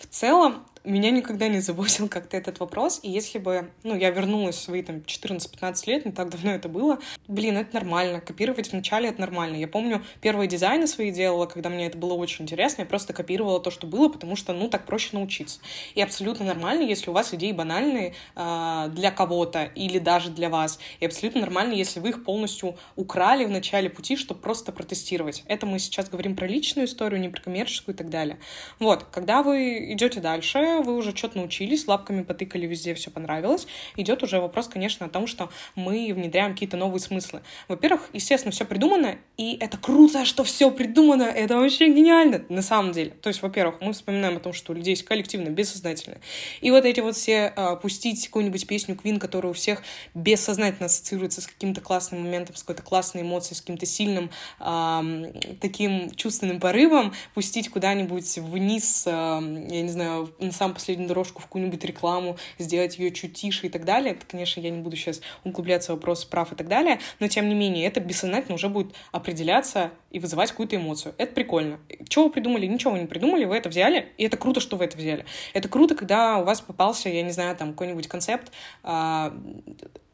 В 0.00 0.06
целом, 0.06 0.64
меня 0.84 1.10
никогда 1.10 1.48
не 1.48 1.60
заботил 1.60 2.08
как-то 2.08 2.36
этот 2.36 2.60
вопрос, 2.60 3.00
и 3.02 3.10
если 3.10 3.38
бы, 3.38 3.70
ну, 3.82 3.96
я 3.96 4.10
вернулась 4.10 4.56
в 4.56 4.62
свои 4.62 4.82
там 4.82 4.96
14-15 4.96 5.82
лет, 5.86 6.06
не 6.06 6.12
так 6.12 6.30
давно 6.30 6.52
это 6.52 6.68
было, 6.68 6.98
блин, 7.28 7.58
это 7.58 7.74
нормально, 7.74 8.20
копировать 8.20 8.72
вначале 8.72 9.08
это 9.08 9.20
нормально. 9.20 9.56
Я 9.56 9.68
помню, 9.68 10.02
первые 10.20 10.48
дизайны 10.48 10.86
свои 10.86 11.10
делала, 11.10 11.46
когда 11.46 11.68
мне 11.68 11.86
это 11.86 11.98
было 11.98 12.14
очень 12.14 12.44
интересно, 12.44 12.82
я 12.82 12.86
просто 12.86 13.12
копировала 13.12 13.60
то, 13.60 13.70
что 13.70 13.86
было, 13.86 14.08
потому 14.08 14.36
что, 14.36 14.52
ну, 14.52 14.68
так 14.68 14.86
проще 14.86 15.10
научиться. 15.12 15.60
И 15.94 16.00
абсолютно 16.00 16.46
нормально, 16.46 16.82
если 16.82 17.10
у 17.10 17.12
вас 17.12 17.34
идеи 17.34 17.52
банальные 17.52 18.14
э, 18.36 18.88
для 18.90 19.10
кого-то 19.10 19.64
или 19.74 19.98
даже 19.98 20.30
для 20.30 20.48
вас, 20.48 20.78
и 21.00 21.06
абсолютно 21.06 21.42
нормально, 21.42 21.74
если 21.74 22.00
вы 22.00 22.10
их 22.10 22.24
полностью 22.24 22.76
украли 22.96 23.44
в 23.44 23.50
начале 23.50 23.90
пути, 23.90 24.16
чтобы 24.16 24.40
просто 24.40 24.72
протестировать. 24.72 25.42
Это 25.46 25.66
мы 25.66 25.78
сейчас 25.78 26.08
говорим 26.08 26.36
про 26.36 26.46
личную 26.46 26.86
историю, 26.86 27.20
не 27.20 27.28
про 27.28 27.42
коммерческую 27.42 27.94
и 27.94 27.98
так 27.98 28.08
далее. 28.08 28.38
Вот, 28.78 29.04
когда 29.10 29.42
вы 29.42 29.92
идете 29.92 30.20
дальше, 30.20 30.69
вы 30.78 30.96
уже 30.96 31.16
что-то 31.16 31.38
научились, 31.38 31.86
лапками 31.88 32.22
потыкали 32.22 32.66
везде, 32.66 32.94
все 32.94 33.10
понравилось. 33.10 33.66
Идет 33.96 34.22
уже 34.22 34.40
вопрос, 34.40 34.68
конечно, 34.68 35.06
о 35.06 35.08
том, 35.08 35.26
что 35.26 35.50
мы 35.74 36.12
внедряем 36.14 36.52
какие-то 36.52 36.76
новые 36.76 37.00
смыслы. 37.00 37.42
Во-первых, 37.68 38.08
естественно, 38.12 38.52
все 38.52 38.64
придумано, 38.64 39.18
и 39.36 39.56
это 39.60 39.76
круто, 39.78 40.24
что 40.24 40.44
все 40.44 40.70
придумано, 40.70 41.24
это 41.24 41.56
вообще 41.56 41.88
гениально, 41.88 42.44
на 42.48 42.62
самом 42.62 42.92
деле. 42.92 43.10
То 43.10 43.28
есть, 43.28 43.42
во-первых, 43.42 43.80
мы 43.80 43.92
вспоминаем 43.92 44.36
о 44.36 44.40
том, 44.40 44.52
что 44.52 44.72
у 44.72 44.76
людей 44.76 44.92
есть 44.92 45.04
коллективное, 45.04 45.50
бессознательное. 45.50 46.20
И 46.60 46.70
вот 46.70 46.84
эти 46.84 47.00
вот 47.00 47.16
все 47.16 47.52
а, 47.56 47.76
пустить 47.76 48.26
какую-нибудь 48.26 48.66
песню 48.66 48.94
Queen, 48.94 49.18
которая 49.18 49.50
у 49.50 49.54
всех 49.54 49.82
бессознательно 50.14 50.86
ассоциируется 50.86 51.40
с 51.40 51.46
каким-то 51.46 51.80
классным 51.80 52.22
моментом, 52.22 52.56
с 52.56 52.62
какой-то 52.62 52.82
классной 52.82 53.22
эмоцией, 53.22 53.56
с 53.56 53.60
каким-то 53.60 53.86
сильным 53.86 54.30
а, 54.58 55.04
таким 55.60 56.10
чувственным 56.12 56.60
порывом, 56.60 57.12
пустить 57.34 57.70
куда-нибудь 57.70 58.38
вниз, 58.38 59.04
а, 59.06 59.40
я 59.40 59.82
не 59.82 59.88
знаю, 59.88 60.32
на 60.38 60.52
сам 60.60 60.74
последнюю 60.74 61.08
дорожку 61.08 61.40
в 61.40 61.46
какую-нибудь 61.46 61.82
рекламу, 61.84 62.36
сделать 62.58 62.98
ее 62.98 63.10
чуть 63.12 63.32
тише 63.32 63.68
и 63.68 63.70
так 63.70 63.86
далее. 63.86 64.12
Это, 64.12 64.26
конечно, 64.26 64.60
я 64.60 64.68
не 64.68 64.82
буду 64.82 64.94
сейчас 64.94 65.22
углубляться 65.42 65.92
в 65.92 65.94
вопросы 65.94 66.28
прав 66.28 66.52
и 66.52 66.54
так 66.54 66.68
далее, 66.68 67.00
но 67.18 67.28
тем 67.28 67.48
не 67.48 67.54
менее 67.54 67.86
это 67.86 67.98
бессознательно 67.98 68.56
уже 68.56 68.68
будет 68.68 68.94
определяться 69.10 69.90
и 70.10 70.18
вызывать 70.18 70.50
какую-то 70.50 70.76
эмоцию. 70.76 71.14
Это 71.16 71.32
прикольно. 71.32 71.80
Чего 72.06 72.26
вы 72.26 72.30
придумали? 72.30 72.66
Ничего 72.66 72.92
вы 72.92 72.98
не 72.98 73.06
придумали, 73.06 73.46
вы 73.46 73.56
это 73.56 73.70
взяли, 73.70 74.12
и 74.18 74.24
это 74.24 74.36
круто, 74.36 74.60
что 74.60 74.76
вы 74.76 74.84
это 74.84 74.98
взяли. 74.98 75.24
Это 75.54 75.70
круто, 75.70 75.94
когда 75.94 76.36
у 76.36 76.44
вас 76.44 76.60
попался, 76.60 77.08
я 77.08 77.22
не 77.22 77.30
знаю, 77.30 77.56
там 77.56 77.70
какой-нибудь 77.70 78.06
концепт 78.06 78.52
э, 78.82 79.30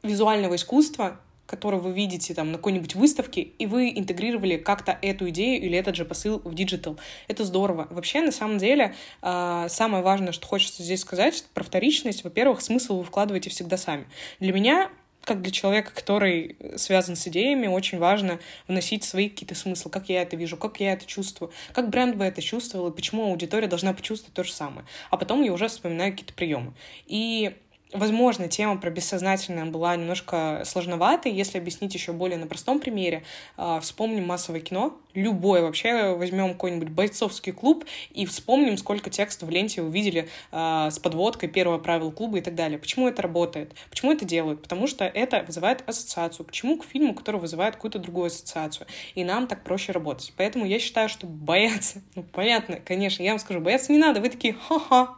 визуального 0.04 0.54
искусства, 0.54 1.20
который 1.46 1.80
вы 1.80 1.92
видите 1.92 2.34
там 2.34 2.52
на 2.52 2.58
какой-нибудь 2.58 2.94
выставке, 2.94 3.42
и 3.42 3.66
вы 3.66 3.90
интегрировали 3.90 4.56
как-то 4.56 4.98
эту 5.02 5.28
идею 5.30 5.62
или 5.62 5.76
этот 5.78 5.96
же 5.96 6.04
посыл 6.04 6.40
в 6.44 6.54
digital. 6.54 6.98
Это 7.28 7.44
здорово. 7.44 7.86
Вообще, 7.90 8.20
на 8.20 8.32
самом 8.32 8.58
деле, 8.58 8.94
э, 9.22 9.66
самое 9.68 10.02
важное, 10.02 10.32
что 10.32 10.46
хочется 10.46 10.82
здесь 10.82 11.00
сказать, 11.00 11.44
про 11.54 11.64
вторичность. 11.64 12.24
Во-первых, 12.24 12.60
смысл 12.60 12.98
вы 12.98 13.04
вкладываете 13.04 13.50
всегда 13.50 13.76
сами. 13.76 14.06
Для 14.40 14.52
меня 14.52 14.90
как 15.26 15.42
для 15.42 15.50
человека, 15.50 15.92
который 15.92 16.56
связан 16.76 17.16
с 17.16 17.26
идеями, 17.26 17.66
очень 17.66 17.98
важно 17.98 18.38
вносить 18.68 19.02
свои 19.02 19.28
какие-то 19.28 19.56
смыслы, 19.56 19.90
как 19.90 20.08
я 20.08 20.22
это 20.22 20.36
вижу, 20.36 20.56
как 20.56 20.78
я 20.78 20.92
это 20.92 21.04
чувствую, 21.04 21.50
как 21.72 21.90
бренд 21.90 22.14
бы 22.14 22.24
это 22.24 22.40
чувствовал, 22.40 22.88
и 22.88 22.94
почему 22.94 23.24
аудитория 23.24 23.66
должна 23.66 23.92
почувствовать 23.92 24.34
то 24.34 24.44
же 24.44 24.52
самое. 24.52 24.86
А 25.10 25.16
потом 25.16 25.42
я 25.42 25.52
уже 25.52 25.66
вспоминаю 25.66 26.12
какие-то 26.12 26.32
приемы. 26.32 26.74
И 27.06 27.56
Возможно, 27.96 28.46
тема 28.48 28.76
про 28.76 28.90
бессознательное 28.90 29.64
была 29.64 29.96
немножко 29.96 30.62
сложноватой. 30.66 31.32
Если 31.32 31.56
объяснить 31.56 31.94
еще 31.94 32.12
более 32.12 32.36
на 32.36 32.46
простом 32.46 32.78
примере, 32.78 33.22
а, 33.56 33.80
вспомним 33.80 34.26
массовое 34.26 34.60
кино, 34.60 34.94
любое 35.14 35.62
вообще, 35.62 36.14
возьмем 36.14 36.52
какой-нибудь 36.52 36.90
бойцовский 36.90 37.52
клуб 37.52 37.86
и 38.10 38.26
вспомним, 38.26 38.76
сколько 38.76 39.08
текстов 39.08 39.48
в 39.48 39.50
ленте 39.50 39.80
увидели 39.80 40.28
э, 40.52 40.88
с 40.90 40.98
подводкой 40.98 41.48
первого 41.48 41.78
правила 41.78 42.10
клуба 42.10 42.36
и 42.38 42.40
так 42.42 42.54
далее. 42.54 42.78
Почему 42.78 43.08
это 43.08 43.22
работает? 43.22 43.74
Почему 43.88 44.12
это 44.12 44.26
делают? 44.26 44.62
Потому 44.62 44.86
что 44.86 45.06
это 45.06 45.42
вызывает 45.46 45.82
ассоциацию. 45.88 46.44
К 46.44 46.52
чему? 46.52 46.76
К 46.76 46.84
фильму, 46.84 47.14
который 47.14 47.40
вызывает 47.40 47.76
какую-то 47.76 47.98
другую 47.98 48.26
ассоциацию. 48.26 48.86
И 49.14 49.24
нам 49.24 49.46
так 49.46 49.64
проще 49.64 49.92
работать. 49.92 50.34
Поэтому 50.36 50.66
я 50.66 50.78
считаю, 50.78 51.08
что 51.08 51.26
бояться, 51.26 52.02
ну, 52.14 52.22
понятно, 52.22 52.76
конечно, 52.76 53.22
я 53.22 53.30
вам 53.30 53.38
скажу, 53.38 53.60
бояться 53.60 53.92
не 53.92 53.98
надо. 53.98 54.20
Вы 54.20 54.28
такие, 54.28 54.54
ха-ха, 54.54 55.16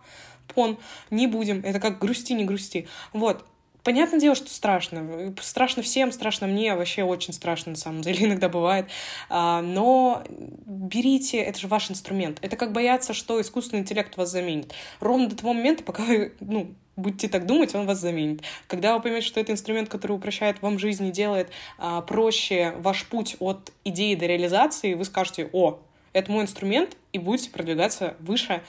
пон, 0.55 0.79
не 1.11 1.27
будем. 1.27 1.61
Это 1.65 1.81
как 1.81 1.99
грусти, 1.99 2.33
не 2.33 2.45
грусти. 2.45 2.87
Вот. 3.13 3.45
Понятное 3.85 4.21
дело, 4.21 4.35
что 4.35 4.51
страшно. 4.51 5.35
Страшно 5.41 5.83
всем, 5.83 6.13
страшно 6.13 6.47
мне, 6.47 6.75
вообще 6.75 7.05
очень 7.05 7.33
страшно, 7.33 7.71
на 7.71 7.79
самом 7.79 8.03
деле, 8.03 8.25
иногда 8.27 8.49
бывает. 8.49 8.87
А, 9.31 9.63
но 9.63 10.25
берите, 10.67 11.39
это 11.39 11.59
же 11.59 11.69
ваш 11.69 11.91
инструмент. 11.91 12.39
Это 12.43 12.57
как 12.57 12.73
бояться, 12.73 13.15
что 13.15 13.41
искусственный 13.41 13.83
интеллект 13.83 14.17
вас 14.17 14.31
заменит. 14.31 14.75
Ровно 15.01 15.29
до 15.29 15.37
того 15.37 15.53
момента, 15.55 15.85
пока 15.85 16.03
вы, 16.03 16.35
ну, 16.41 16.75
будете 16.97 17.29
так 17.29 17.47
думать, 17.47 17.75
он 17.75 17.87
вас 17.87 17.99
заменит. 17.99 18.43
Когда 18.67 18.95
вы 18.95 19.01
поймете, 19.01 19.27
что 19.27 19.41
это 19.41 19.53
инструмент, 19.53 19.89
который 19.89 20.13
упрощает 20.13 20.61
вам 20.61 20.79
жизнь 20.79 21.07
и 21.07 21.11
делает 21.13 21.49
а, 21.79 22.03
проще 22.03 22.75
ваш 22.79 23.07
путь 23.07 23.37
от 23.39 23.73
идеи 23.85 24.15
до 24.17 24.27
реализации, 24.27 24.95
вы 24.95 25.05
скажете, 25.05 25.49
о, 25.53 25.79
это 26.13 26.31
мой 26.33 26.43
инструмент, 26.43 26.97
и 27.13 27.19
будете 27.19 27.51
продвигаться 27.51 28.17
выше 28.19 28.63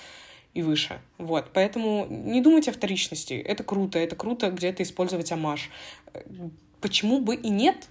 и 0.54 0.62
выше. 0.62 1.00
Вот, 1.18 1.52
поэтому 1.54 2.06
не 2.10 2.42
думайте 2.42 2.72
о 2.72 2.74
вторичности. 2.74 3.34
Это 3.34 3.64
круто, 3.64 4.00
это 4.00 4.16
круто 4.16 4.50
где-то 4.50 4.84
использовать 4.84 5.32
амаш. 5.32 5.70
Почему 6.82 7.20
бы 7.20 7.36
и 7.36 7.50
нет? 7.50 7.88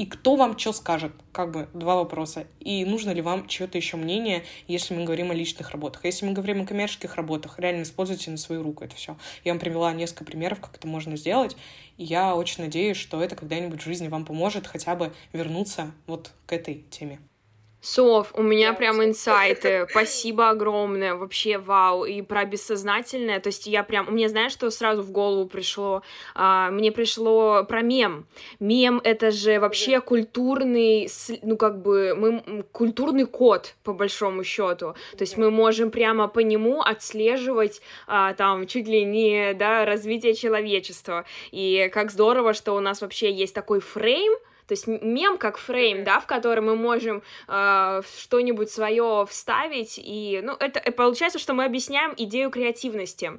И 0.00 0.06
кто 0.06 0.36
вам 0.36 0.58
что 0.58 0.72
скажет? 0.72 1.12
Как 1.30 1.50
бы 1.50 1.68
два 1.74 1.96
вопроса. 1.96 2.46
И 2.58 2.86
нужно 2.86 3.10
ли 3.10 3.20
вам 3.20 3.46
чье-то 3.46 3.76
еще 3.76 3.98
мнение, 3.98 4.44
если 4.66 4.94
мы 4.94 5.04
говорим 5.04 5.30
о 5.30 5.34
личных 5.34 5.72
работах. 5.72 6.06
Если 6.06 6.24
мы 6.24 6.32
говорим 6.32 6.62
о 6.62 6.66
коммерческих 6.66 7.16
работах, 7.16 7.58
реально 7.58 7.82
используйте 7.82 8.30
на 8.30 8.38
свою 8.38 8.62
руку 8.62 8.82
это 8.82 8.96
все. 8.96 9.18
Я 9.44 9.52
вам 9.52 9.60
привела 9.60 9.92
несколько 9.92 10.24
примеров, 10.24 10.60
как 10.60 10.74
это 10.74 10.86
можно 10.86 11.18
сделать. 11.18 11.54
И 11.98 12.04
я 12.04 12.34
очень 12.34 12.64
надеюсь, 12.64 12.96
что 12.96 13.22
это 13.22 13.36
когда-нибудь 13.36 13.82
в 13.82 13.84
жизни 13.84 14.08
вам 14.08 14.24
поможет 14.24 14.66
хотя 14.66 14.96
бы 14.96 15.12
вернуться 15.34 15.92
вот 16.06 16.32
к 16.46 16.52
этой 16.54 16.86
теме. 16.88 17.20
Сов, 17.80 18.32
у 18.34 18.42
меня 18.42 18.74
прям 18.74 19.02
инсайты. 19.02 19.86
Спасибо 19.90 20.50
огромное. 20.50 21.14
Вообще, 21.14 21.56
вау. 21.56 22.04
И 22.04 22.20
про 22.20 22.44
бессознательное. 22.44 23.40
То 23.40 23.48
есть 23.48 23.66
я 23.66 23.82
прям... 23.82 24.06
Мне 24.10 24.28
знаешь, 24.28 24.52
что 24.52 24.70
сразу 24.70 25.02
в 25.02 25.10
голову 25.10 25.48
пришло? 25.48 26.02
А, 26.34 26.70
мне 26.70 26.92
пришло 26.92 27.64
про 27.64 27.80
мем. 27.80 28.26
Мем— 28.58 29.00
это 29.04 29.30
же 29.30 29.58
вообще 29.60 30.00
культурный... 30.00 31.08
Ну, 31.42 31.56
как 31.56 31.80
бы... 31.80 32.14
Мы... 32.14 32.64
Культурный 32.72 33.24
код, 33.24 33.74
по 33.82 33.94
большому 33.94 34.44
счету. 34.44 34.94
То 35.12 35.22
есть 35.22 35.38
мы 35.38 35.50
можем 35.50 35.90
прямо 35.90 36.28
по 36.28 36.40
нему 36.40 36.82
отслеживать 36.82 37.80
а, 38.06 38.34
там 38.34 38.66
чуть 38.66 38.88
ли 38.88 39.04
не, 39.04 39.54
да, 39.54 39.86
развитие 39.86 40.34
человечества. 40.34 41.24
И 41.50 41.90
как 41.92 42.10
здорово, 42.10 42.52
что 42.52 42.74
у 42.74 42.80
нас 42.80 43.00
вообще 43.00 43.32
есть 43.32 43.54
такой 43.54 43.80
фрейм, 43.80 44.32
то 44.70 44.74
есть 44.74 44.86
мем 44.86 45.36
как 45.36 45.58
фрейм, 45.58 46.04
да, 46.04 46.20
в 46.20 46.26
котором 46.26 46.66
мы 46.66 46.76
можем 46.76 47.24
э, 47.48 48.02
что-нибудь 48.20 48.70
свое 48.70 49.26
вставить, 49.28 49.98
и, 50.00 50.40
ну, 50.44 50.52
это 50.60 50.78
э, 50.78 50.92
получается, 50.92 51.40
что 51.40 51.54
мы 51.54 51.64
объясняем 51.64 52.14
идею 52.16 52.50
креативности. 52.50 53.32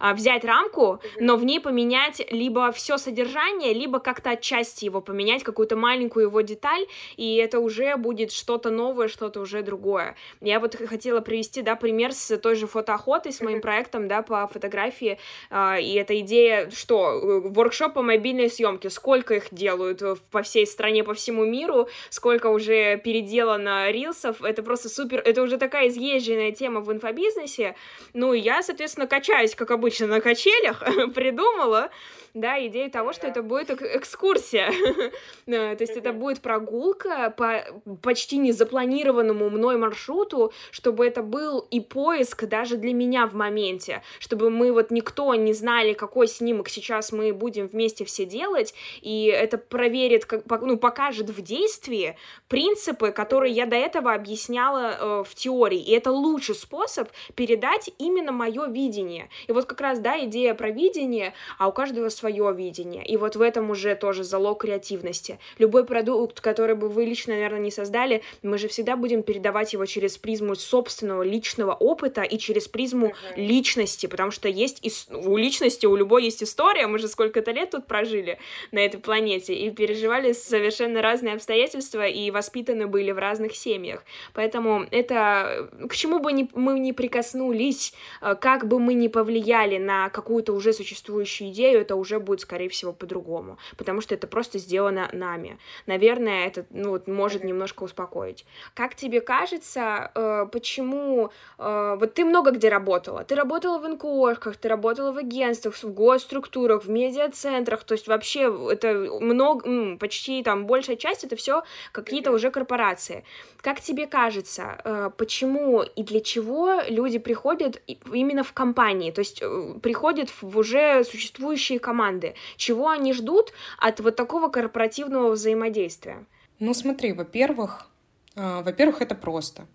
Э, 0.00 0.14
взять 0.14 0.46
рамку, 0.46 1.02
но 1.20 1.36
в 1.36 1.44
ней 1.44 1.60
поменять 1.60 2.22
либо 2.30 2.72
все 2.72 2.96
содержание, 2.96 3.74
либо 3.74 3.98
как-то 3.98 4.30
отчасти 4.30 4.86
его 4.86 5.02
поменять, 5.02 5.42
какую-то 5.42 5.76
маленькую 5.76 6.28
его 6.28 6.40
деталь, 6.40 6.86
и 7.18 7.36
это 7.36 7.58
уже 7.60 7.96
будет 7.98 8.32
что-то 8.32 8.70
новое, 8.70 9.08
что-то 9.08 9.40
уже 9.40 9.62
другое. 9.62 10.16
Я 10.40 10.58
вот 10.58 10.74
хотела 10.74 11.20
привести, 11.20 11.60
да, 11.60 11.76
пример 11.76 12.14
с 12.14 12.34
той 12.38 12.54
же 12.54 12.66
фотоохотой, 12.66 13.32
с 13.32 13.42
моим 13.42 13.60
проектом, 13.60 14.08
да, 14.08 14.22
по 14.22 14.46
фотографии, 14.46 15.18
э, 15.50 15.82
и 15.82 15.92
эта 15.96 16.18
идея, 16.20 16.70
что, 16.70 17.10
э, 17.10 17.40
воркшоп 17.50 17.92
по 17.92 18.00
мобильной 18.00 18.48
съемке, 18.48 18.88
сколько 18.88 19.34
их 19.34 19.48
делают 19.50 20.02
по 20.30 20.42
всей 20.42 20.66
стране, 20.66 20.77
стране, 20.78 21.02
по 21.02 21.12
всему 21.12 21.44
миру, 21.44 21.88
сколько 22.08 22.46
уже 22.46 22.98
переделано 22.98 23.90
рилсов, 23.90 24.44
это 24.44 24.62
просто 24.62 24.88
супер, 24.88 25.20
это 25.24 25.42
уже 25.42 25.58
такая 25.58 25.88
изъезженная 25.88 26.52
тема 26.52 26.80
в 26.80 26.92
инфобизнесе, 26.92 27.74
ну, 28.14 28.32
я, 28.32 28.62
соответственно, 28.62 29.08
качаюсь, 29.08 29.56
как 29.56 29.72
обычно, 29.72 30.06
на 30.06 30.20
качелях, 30.20 30.84
придумала, 31.14 31.90
да, 32.34 32.64
идея 32.66 32.90
того, 32.90 33.12
что 33.12 33.26
это 33.26 33.42
будет 33.42 33.70
экскурсия. 33.70 34.72
То 35.46 35.76
есть 35.78 35.96
это 35.96 36.12
будет 36.12 36.40
прогулка 36.40 37.30
по 37.36 37.64
почти 38.02 38.38
незапланированному 38.38 39.50
мной 39.50 39.76
маршруту, 39.76 40.52
чтобы 40.70 41.06
это 41.06 41.22
был 41.22 41.60
и 41.70 41.80
поиск 41.80 42.44
даже 42.44 42.76
для 42.76 42.92
меня 42.92 43.26
в 43.26 43.34
моменте, 43.34 44.02
чтобы 44.20 44.50
мы 44.50 44.72
вот 44.72 44.90
никто 44.90 45.34
не 45.34 45.52
знали, 45.52 45.92
какой 45.92 46.28
снимок 46.28 46.68
сейчас 46.68 47.12
мы 47.12 47.32
будем 47.32 47.66
вместе 47.66 48.04
все 48.04 48.24
делать, 48.24 48.74
и 49.00 49.26
это 49.26 49.58
проверит, 49.58 50.24
как, 50.24 50.44
ну, 50.62 50.76
покажет 50.76 51.30
в 51.30 51.42
действии 51.42 52.16
принципы, 52.48 53.10
которые 53.10 53.52
я 53.52 53.66
до 53.66 53.76
этого 53.76 54.12
объясняла 54.12 54.96
э, 54.98 55.24
в 55.26 55.34
теории, 55.34 55.80
и 55.80 55.92
это 55.92 56.10
лучший 56.10 56.54
способ 56.54 57.08
передать 57.34 57.90
именно 57.98 58.32
мое 58.32 58.66
видение. 58.66 59.28
И 59.46 59.52
вот 59.52 59.64
как 59.66 59.80
раз, 59.80 59.98
да, 59.98 60.22
идея 60.24 60.54
про 60.54 60.70
видение, 60.70 61.34
а 61.58 61.68
у 61.68 61.72
каждого 61.72 62.08
свое 62.18 62.52
видение. 62.54 63.04
И 63.04 63.16
вот 63.16 63.36
в 63.36 63.40
этом 63.40 63.70
уже 63.70 63.94
тоже 63.94 64.24
залог 64.24 64.62
креативности. 64.62 65.38
Любой 65.58 65.84
продукт, 65.84 66.40
который 66.40 66.74
бы 66.74 66.88
вы 66.88 67.04
лично, 67.04 67.34
наверное, 67.34 67.60
не 67.60 67.70
создали, 67.70 68.22
мы 68.42 68.58
же 68.58 68.68
всегда 68.68 68.96
будем 68.96 69.22
передавать 69.22 69.72
его 69.72 69.86
через 69.86 70.18
призму 70.18 70.54
собственного 70.54 71.22
личного 71.22 71.72
опыта 71.72 72.22
и 72.22 72.38
через 72.38 72.68
призму 72.68 73.08
uh-huh. 73.08 73.36
личности, 73.36 74.06
потому 74.06 74.30
что 74.30 74.48
есть 74.48 74.78
и 74.82 74.90
у 75.14 75.36
личности, 75.36 75.86
у 75.86 75.96
любой 75.96 76.24
есть 76.24 76.42
история, 76.42 76.86
мы 76.86 76.98
же 76.98 77.08
сколько-то 77.08 77.52
лет 77.52 77.70
тут 77.70 77.86
прожили 77.86 78.38
на 78.72 78.80
этой 78.80 78.98
планете 78.98 79.54
и 79.54 79.70
переживали 79.70 80.32
совершенно 80.32 81.02
разные 81.02 81.34
обстоятельства 81.34 82.06
и 82.06 82.30
воспитаны 82.30 82.86
были 82.86 83.12
в 83.12 83.18
разных 83.18 83.54
семьях. 83.54 84.04
Поэтому 84.34 84.86
это 84.90 85.68
к 85.88 85.94
чему 85.94 86.18
бы 86.18 86.32
ни, 86.32 86.48
мы 86.54 86.78
ни 86.78 86.92
прикоснулись, 86.92 87.92
э, 88.22 88.34
как 88.40 88.66
бы 88.66 88.78
мы 88.78 88.94
ни 88.94 89.08
повлияли 89.08 89.78
на 89.78 90.08
какую-то 90.08 90.52
уже 90.52 90.72
существующую 90.72 91.50
идею, 91.50 91.80
это 91.80 91.96
уже 91.96 92.07
уже 92.08 92.18
будет, 92.18 92.40
скорее 92.40 92.68
всего, 92.68 92.92
по-другому, 92.92 93.58
потому 93.76 94.00
что 94.00 94.14
это 94.14 94.26
просто 94.26 94.58
сделано 94.58 95.08
нами. 95.12 95.58
Наверное, 95.86 96.46
это 96.46 96.64
ну, 96.70 96.90
вот, 96.90 97.06
может 97.06 97.44
немножко 97.44 97.84
успокоить. 97.84 98.46
Как 98.74 98.94
тебе 98.94 99.20
кажется, 99.20 100.10
э, 100.14 100.46
почему... 100.50 101.30
Э, 101.58 101.96
вот 101.98 102.14
ты 102.14 102.24
много 102.24 102.50
где 102.50 102.68
работала. 102.68 103.24
Ты 103.24 103.34
работала 103.34 103.78
в 103.78 103.88
НКОшках, 103.88 104.56
ты 104.56 104.68
работала 104.68 105.12
в 105.12 105.18
агентствах, 105.18 105.74
в 105.74 105.92
госструктурах, 105.92 106.84
в 106.84 106.90
медиацентрах, 106.90 107.84
то 107.84 107.92
есть 107.92 108.08
вообще 108.08 108.42
это 108.70 108.94
много, 109.20 109.96
почти 109.98 110.42
там 110.42 110.66
большая 110.66 110.96
часть 110.96 111.24
это 111.24 111.36
все 111.36 111.62
какие-то 111.92 112.32
уже 112.32 112.50
корпорации. 112.50 113.24
Как 113.60 113.80
тебе 113.80 114.06
кажется, 114.06 114.80
э, 114.84 115.10
почему 115.16 115.82
и 115.82 116.02
для 116.02 116.20
чего 116.20 116.80
люди 116.88 117.18
приходят 117.18 117.82
именно 117.86 118.44
в 118.44 118.52
компании, 118.52 119.10
то 119.10 119.20
есть 119.20 119.40
э, 119.42 119.74
приходят 119.82 120.30
в 120.40 120.56
уже 120.56 121.04
существующие 121.04 121.78
команды, 121.78 121.97
команды. 121.98 122.34
Чего 122.56 122.88
они 122.88 123.12
ждут 123.12 123.52
от 123.78 124.00
вот 124.00 124.16
такого 124.16 124.48
корпоративного 124.48 125.30
взаимодействия? 125.30 126.24
Ну, 126.60 126.74
смотри, 126.74 127.12
во-первых, 127.12 127.88
э, 128.36 128.62
во-первых, 128.62 129.02
это 129.02 129.14
просто. 129.14 129.66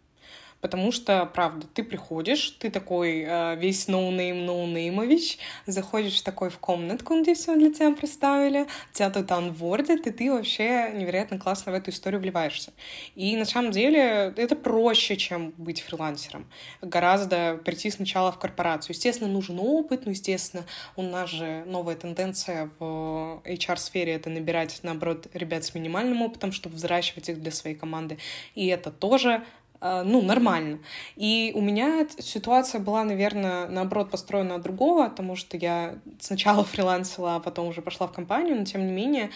Потому 0.64 0.94
что, 0.94 1.26
правда, 1.26 1.68
ты 1.74 1.84
приходишь, 1.84 2.52
ты 2.52 2.72
такой 2.72 3.26
э, 3.28 3.58
весь 3.58 3.90
no 3.90 4.08
name 4.08 4.46
no 4.46 4.61
name 4.61 4.92
ович, 4.92 5.38
заходишь 5.66 6.22
такой 6.22 6.50
в 6.50 6.58
комнатку, 6.58 7.20
где 7.22 7.34
все 7.34 7.58
для 7.58 7.70
тебя 7.70 7.92
представили, 7.92 8.68
тебя 8.94 9.10
тут 9.10 9.30
анвордят, 9.34 10.08
и 10.08 10.12
ты 10.12 10.32
вообще 10.32 10.94
невероятно 10.96 11.38
классно 11.38 11.74
в 11.74 11.76
эту 11.76 11.92
историю 11.92 12.22
вливаешься. 12.22 12.72
И 13.14 13.36
на 13.36 13.44
самом 13.44 13.72
деле 13.72 14.34
это 14.38 14.56
проще, 14.56 15.18
чем 15.18 15.54
быть 15.58 15.82
фрилансером. 15.82 16.48
Гораздо 16.82 17.60
прийти 17.66 17.90
сначала 17.90 18.32
в 18.32 18.40
корпорацию. 18.40 18.96
Естественно, 18.96 19.30
нужен 19.30 19.60
опыт, 19.60 20.06
ну, 20.06 20.12
естественно, 20.12 20.64
у 20.96 21.02
нас 21.02 21.30
же 21.30 21.66
новая 21.66 21.96
тенденция 21.96 22.70
в 22.80 23.42
HR-сфере— 23.44 24.14
это 24.16 24.30
набирать, 24.30 24.80
наоборот, 24.82 25.28
ребят 25.34 25.66
с 25.66 25.76
минимальным 25.76 26.22
опытом, 26.22 26.54
чтобы 26.54 26.78
взращивать 26.78 27.28
их 27.28 27.42
для 27.42 27.52
своей 27.52 27.76
команды. 27.76 28.18
И 28.56 28.68
это 28.68 28.92
тоже 28.92 29.44
ну, 29.84 30.22
нормально. 30.22 30.80
И 31.16 31.52
у 31.56 31.62
меня 31.62 32.08
ситуация 32.18 32.80
была, 32.80 33.04
наверное, 33.04 33.68
наоборот, 33.68 34.12
построена 34.12 34.56
от 34.56 34.62
другого, 34.62 35.10
потому 35.10 35.36
что 35.36 35.58
я 35.58 35.96
сначала 36.20 36.64
фрилансила, 36.64 37.36
а 37.36 37.40
потом 37.40 37.68
уже 37.68 37.82
пошла 37.82 38.08
в 38.08 38.14
компанию, 38.14 38.56
но 38.56 38.66
тем 38.66 38.86
не 38.86 38.94
менее, 38.94 39.30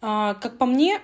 а, 0.00 0.34
как 0.34 0.58
по 0.58 0.66
мне, 0.66 1.00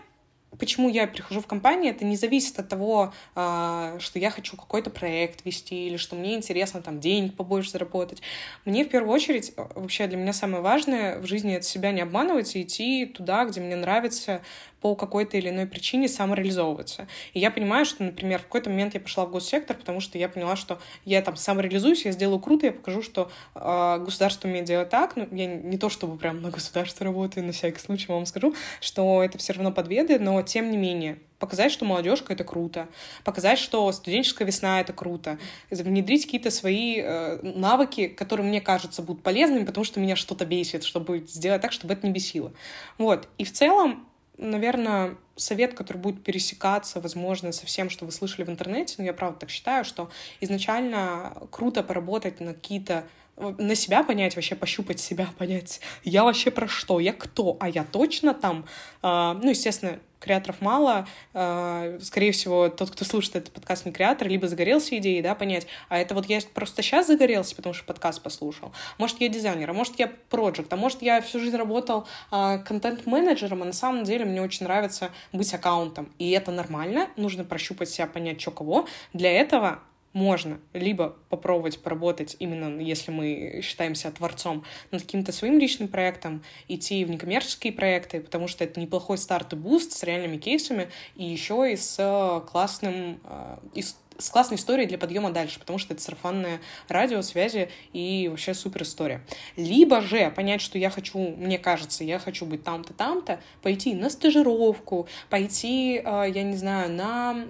почему 0.58 0.88
я 0.88 1.06
прихожу 1.06 1.40
в 1.40 1.46
компанию, 1.46 1.94
это 1.94 2.04
не 2.04 2.16
зависит 2.16 2.58
от 2.58 2.68
того, 2.68 3.12
а, 3.34 3.96
что 3.98 4.18
я 4.18 4.30
хочу 4.30 4.56
какой-то 4.56 4.90
проект 4.90 5.44
вести 5.44 5.86
или 5.86 5.96
что 5.96 6.16
мне 6.16 6.34
интересно 6.34 6.82
там 6.82 7.00
денег 7.00 7.34
побольше 7.34 7.70
заработать. 7.70 8.20
Мне 8.64 8.84
в 8.84 8.88
первую 8.88 9.14
очередь, 9.14 9.52
вообще 9.56 10.06
для 10.06 10.16
меня 10.16 10.32
самое 10.32 10.62
важное 10.62 11.18
в 11.18 11.26
жизни 11.26 11.54
это 11.54 11.64
себя 11.64 11.92
не 11.92 12.00
обманывать 12.00 12.56
и 12.56 12.62
идти 12.62 13.06
туда, 13.06 13.44
где 13.44 13.60
мне 13.60 13.76
нравится, 13.76 14.42
по 14.80 14.94
какой-то 14.94 15.36
или 15.36 15.50
иной 15.50 15.66
причине 15.66 16.08
самореализовываться. 16.08 17.06
И 17.34 17.40
я 17.40 17.50
понимаю, 17.50 17.84
что, 17.84 18.02
например, 18.02 18.40
в 18.40 18.44
какой-то 18.44 18.70
момент 18.70 18.94
я 18.94 19.00
пошла 19.00 19.26
в 19.26 19.30
госсектор, 19.30 19.76
потому 19.76 20.00
что 20.00 20.18
я 20.18 20.28
поняла, 20.28 20.56
что 20.56 20.80
я 21.04 21.22
там 21.22 21.36
самореализуюсь, 21.36 22.04
я 22.04 22.12
сделаю 22.12 22.40
круто, 22.40 22.66
я 22.66 22.72
покажу, 22.72 23.02
что 23.02 23.30
э, 23.54 23.98
государство 24.04 24.48
умеет 24.48 24.64
делать 24.64 24.88
так. 24.88 25.16
Ну, 25.16 25.28
я 25.32 25.46
не 25.46 25.78
то 25.78 25.88
чтобы 25.90 26.16
прям 26.16 26.42
на 26.42 26.50
государство 26.50 27.04
работаю, 27.04 27.46
на 27.46 27.52
всякий 27.52 27.80
случай 27.80 28.06
вам 28.08 28.26
скажу, 28.26 28.54
что 28.80 29.22
это 29.22 29.38
все 29.38 29.52
равно 29.52 29.72
подведы, 29.72 30.18
но 30.18 30.40
тем 30.42 30.70
не 30.70 30.76
менее, 30.76 31.18
показать, 31.38 31.72
что 31.72 31.84
молодежка 31.84 32.32
это 32.32 32.44
круто, 32.44 32.86
показать, 33.24 33.58
что 33.58 33.90
студенческая 33.90 34.44
весна 34.44 34.80
это 34.80 34.92
круто, 34.92 35.38
внедрить 35.70 36.26
какие-то 36.26 36.50
свои 36.50 37.00
э, 37.00 37.40
навыки, 37.42 38.06
которые 38.08 38.46
мне 38.46 38.60
кажутся 38.60 39.02
будут 39.02 39.22
полезными, 39.22 39.64
потому 39.64 39.84
что 39.84 39.98
меня 39.98 40.16
что-то 40.16 40.44
бесит, 40.44 40.84
чтобы 40.84 41.24
сделать 41.26 41.62
так, 41.62 41.72
чтобы 41.72 41.94
это 41.94 42.06
не 42.06 42.12
бесило. 42.12 42.52
Вот. 42.98 43.26
И 43.38 43.44
в 43.44 43.52
целом 43.52 44.06
наверное, 44.40 45.16
совет, 45.36 45.74
который 45.74 45.98
будет 45.98 46.22
пересекаться, 46.22 47.00
возможно, 47.00 47.52
со 47.52 47.66
всем, 47.66 47.90
что 47.90 48.04
вы 48.04 48.12
слышали 48.12 48.44
в 48.44 48.50
интернете, 48.50 48.96
но 48.98 49.04
я 49.04 49.12
правда 49.12 49.40
так 49.40 49.50
считаю, 49.50 49.84
что 49.84 50.10
изначально 50.40 51.36
круто 51.50 51.82
поработать 51.82 52.40
на 52.40 52.54
какие-то 52.54 53.04
на 53.36 53.74
себя 53.74 54.02
понять, 54.02 54.36
вообще 54.36 54.54
пощупать 54.54 55.00
себя, 55.00 55.28
понять, 55.38 55.80
я 56.04 56.24
вообще 56.24 56.50
про 56.50 56.68
что, 56.68 57.00
я 57.00 57.12
кто, 57.12 57.56
а 57.60 57.68
я 57.68 57.84
точно 57.84 58.34
там. 58.34 58.66
А, 59.02 59.34
ну, 59.34 59.50
естественно, 59.50 59.98
креаторов 60.20 60.60
мало. 60.60 61.08
А, 61.34 61.98
скорее 62.00 62.32
всего, 62.32 62.68
тот, 62.68 62.90
кто 62.90 63.04
слушает 63.04 63.36
этот 63.36 63.52
подкаст, 63.52 63.86
не 63.86 63.92
креатор, 63.92 64.28
либо 64.28 64.46
загорелся 64.46 64.96
идеей, 64.98 65.22
да, 65.22 65.34
понять, 65.34 65.66
а 65.88 65.98
это 65.98 66.14
вот 66.14 66.26
я 66.26 66.40
просто 66.54 66.82
сейчас 66.82 67.08
загорелся, 67.08 67.56
потому 67.56 67.74
что 67.74 67.84
подкаст 67.84 68.22
послушал. 68.22 68.72
Может, 68.98 69.20
я 69.20 69.28
дизайнер, 69.28 69.70
а 69.70 69.72
может, 69.72 69.98
я 69.98 70.12
проект, 70.28 70.72
а 70.72 70.76
может, 70.76 71.02
я 71.02 71.20
всю 71.20 71.40
жизнь 71.40 71.56
работал 71.56 72.06
а, 72.30 72.58
контент-менеджером, 72.58 73.62
а 73.62 73.64
на 73.64 73.72
самом 73.72 74.04
деле 74.04 74.24
мне 74.24 74.42
очень 74.42 74.64
нравится 74.64 75.10
быть 75.32 75.52
аккаунтом. 75.52 76.12
И 76.18 76.30
это 76.30 76.50
нормально, 76.50 77.08
нужно 77.16 77.44
прощупать 77.44 77.88
себя, 77.88 78.06
понять, 78.06 78.40
что 78.40 78.50
кого. 78.50 78.86
Для 79.12 79.30
этого 79.32 79.80
можно 80.12 80.60
либо 80.72 81.16
попробовать 81.28 81.80
поработать 81.80 82.36
именно, 82.38 82.80
если 82.80 83.10
мы 83.10 83.60
считаемся 83.62 84.10
творцом, 84.10 84.64
над 84.90 85.02
каким-то 85.02 85.32
своим 85.32 85.58
личным 85.58 85.88
проектом, 85.88 86.42
идти 86.68 87.04
в 87.04 87.10
некоммерческие 87.10 87.72
проекты, 87.72 88.20
потому 88.20 88.48
что 88.48 88.64
это 88.64 88.80
неплохой 88.80 89.18
старт 89.18 89.52
и 89.52 89.56
boost 89.56 89.92
с 89.92 90.02
реальными 90.02 90.36
кейсами, 90.36 90.88
и 91.14 91.24
еще 91.24 91.72
и 91.72 91.76
с 91.76 92.42
классным, 92.50 93.20
э, 93.24 93.56
и 93.74 93.82
с 93.82 94.30
классной 94.30 94.56
историей 94.56 94.86
для 94.86 94.98
подъема 94.98 95.30
дальше, 95.30 95.58
потому 95.58 95.78
что 95.78 95.94
это 95.94 96.02
сарафанное 96.02 96.60
радио, 96.88 97.22
связи 97.22 97.70
и 97.92 98.28
вообще 98.28 98.52
супер 98.54 98.82
история. 98.82 99.24
Либо 99.56 100.00
же 100.00 100.30
понять, 100.30 100.60
что 100.60 100.76
я 100.76 100.90
хочу, 100.90 101.18
мне 101.18 101.58
кажется, 101.58 102.04
я 102.04 102.18
хочу 102.18 102.44
быть 102.44 102.64
там-то, 102.64 102.92
там-то, 102.92 103.40
пойти 103.62 103.94
на 103.94 104.10
стажировку, 104.10 105.08
пойти, 105.30 106.02
э, 106.04 106.24
я 106.34 106.42
не 106.42 106.56
знаю, 106.56 106.90
на 106.92 107.46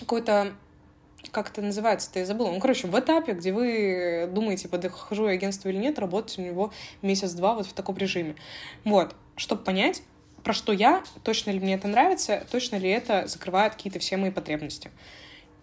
какой-то 0.00 0.54
как 1.34 1.50
это 1.50 1.60
называется-то, 1.60 2.20
я 2.20 2.26
забыла. 2.26 2.50
Ну, 2.50 2.60
короче, 2.60 2.86
в 2.86 2.98
этапе, 2.98 3.32
где 3.32 3.52
вы 3.52 4.30
думаете, 4.32 4.68
подхожу 4.68 5.26
я 5.26 5.32
агентству 5.32 5.68
или 5.68 5.76
нет, 5.76 5.98
работать 5.98 6.38
у 6.38 6.42
него 6.42 6.72
месяц-два 7.02 7.54
вот 7.54 7.66
в 7.66 7.72
таком 7.72 7.96
режиме. 7.96 8.36
Вот, 8.84 9.14
чтобы 9.36 9.62
понять, 9.62 10.02
про 10.44 10.52
что 10.52 10.72
я, 10.72 11.02
точно 11.24 11.50
ли 11.50 11.58
мне 11.58 11.74
это 11.74 11.88
нравится, 11.88 12.46
точно 12.50 12.76
ли 12.76 12.88
это 12.88 13.26
закрывает 13.26 13.74
какие-то 13.74 13.98
все 13.98 14.16
мои 14.16 14.30
потребности. 14.30 14.90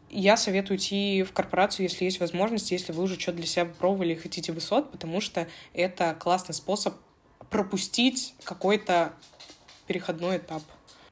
Я 0.10 0.36
советую 0.36 0.78
идти 0.78 1.24
в 1.24 1.32
корпорацию, 1.32 1.86
если 1.86 2.04
есть 2.04 2.20
возможность, 2.20 2.72
если 2.72 2.92
вы 2.92 3.04
уже 3.04 3.18
что-то 3.18 3.38
для 3.38 3.48
себя 3.48 3.66
попробовали 3.66 4.14
и 4.14 4.18
хотите 4.18 4.52
высот, 4.52 4.92
потому 4.92 5.22
что 5.22 5.48
это 5.74 6.16
классный 6.20 6.54
способ 6.54 6.96
пропустить 7.50 8.34
какой-то 8.44 9.14
переходной 9.88 10.38
этап. 10.38 10.64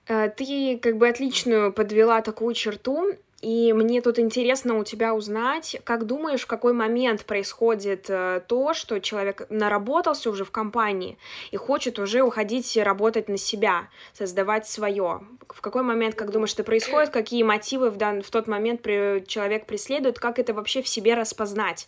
Э, 0.10 0.28
ты 0.30 0.78
как 0.80 0.98
бы 0.98 1.08
отличную 1.08 1.72
подвела 1.72 2.22
такую 2.22 2.56
черту. 2.56 3.14
И 3.42 3.72
мне 3.72 4.02
тут 4.02 4.20
интересно 4.20 4.78
у 4.78 4.84
тебя 4.84 5.16
узнать, 5.16 5.78
как 5.86 6.06
думаешь, 6.06 6.42
в 6.42 6.48
какой 6.48 6.74
момент 6.74 7.24
происходит 7.26 8.10
э, 8.10 8.42
то, 8.46 8.74
что 8.74 9.00
человек 9.00 9.46
наработался 9.50 10.30
уже 10.30 10.44
в 10.44 10.52
компании 10.52 11.18
и 11.52 11.58
хочет 11.58 12.00
уже 12.00 12.22
уходить 12.22 12.76
работать 12.76 13.30
на 13.30 13.38
себя, 13.38 13.88
создавать 14.14 14.68
свое. 14.68 15.22
В 15.48 15.62
какой 15.62 15.84
момент, 15.84 16.16
как 16.16 16.32
думаешь, 16.32 16.54
это 16.54 16.66
происходит, 16.66 17.12
какие 17.12 17.44
мотивы 17.44 17.92
в, 17.92 17.96
дан... 17.96 18.22
в 18.22 18.30
тот 18.30 18.48
момент 18.48 18.84
человек 18.84 19.66
преследует, 19.66 20.20
как 20.20 20.38
это 20.38 20.54
вообще 20.54 20.82
в 20.82 20.88
себе 20.90 21.14
распознать? 21.14 21.88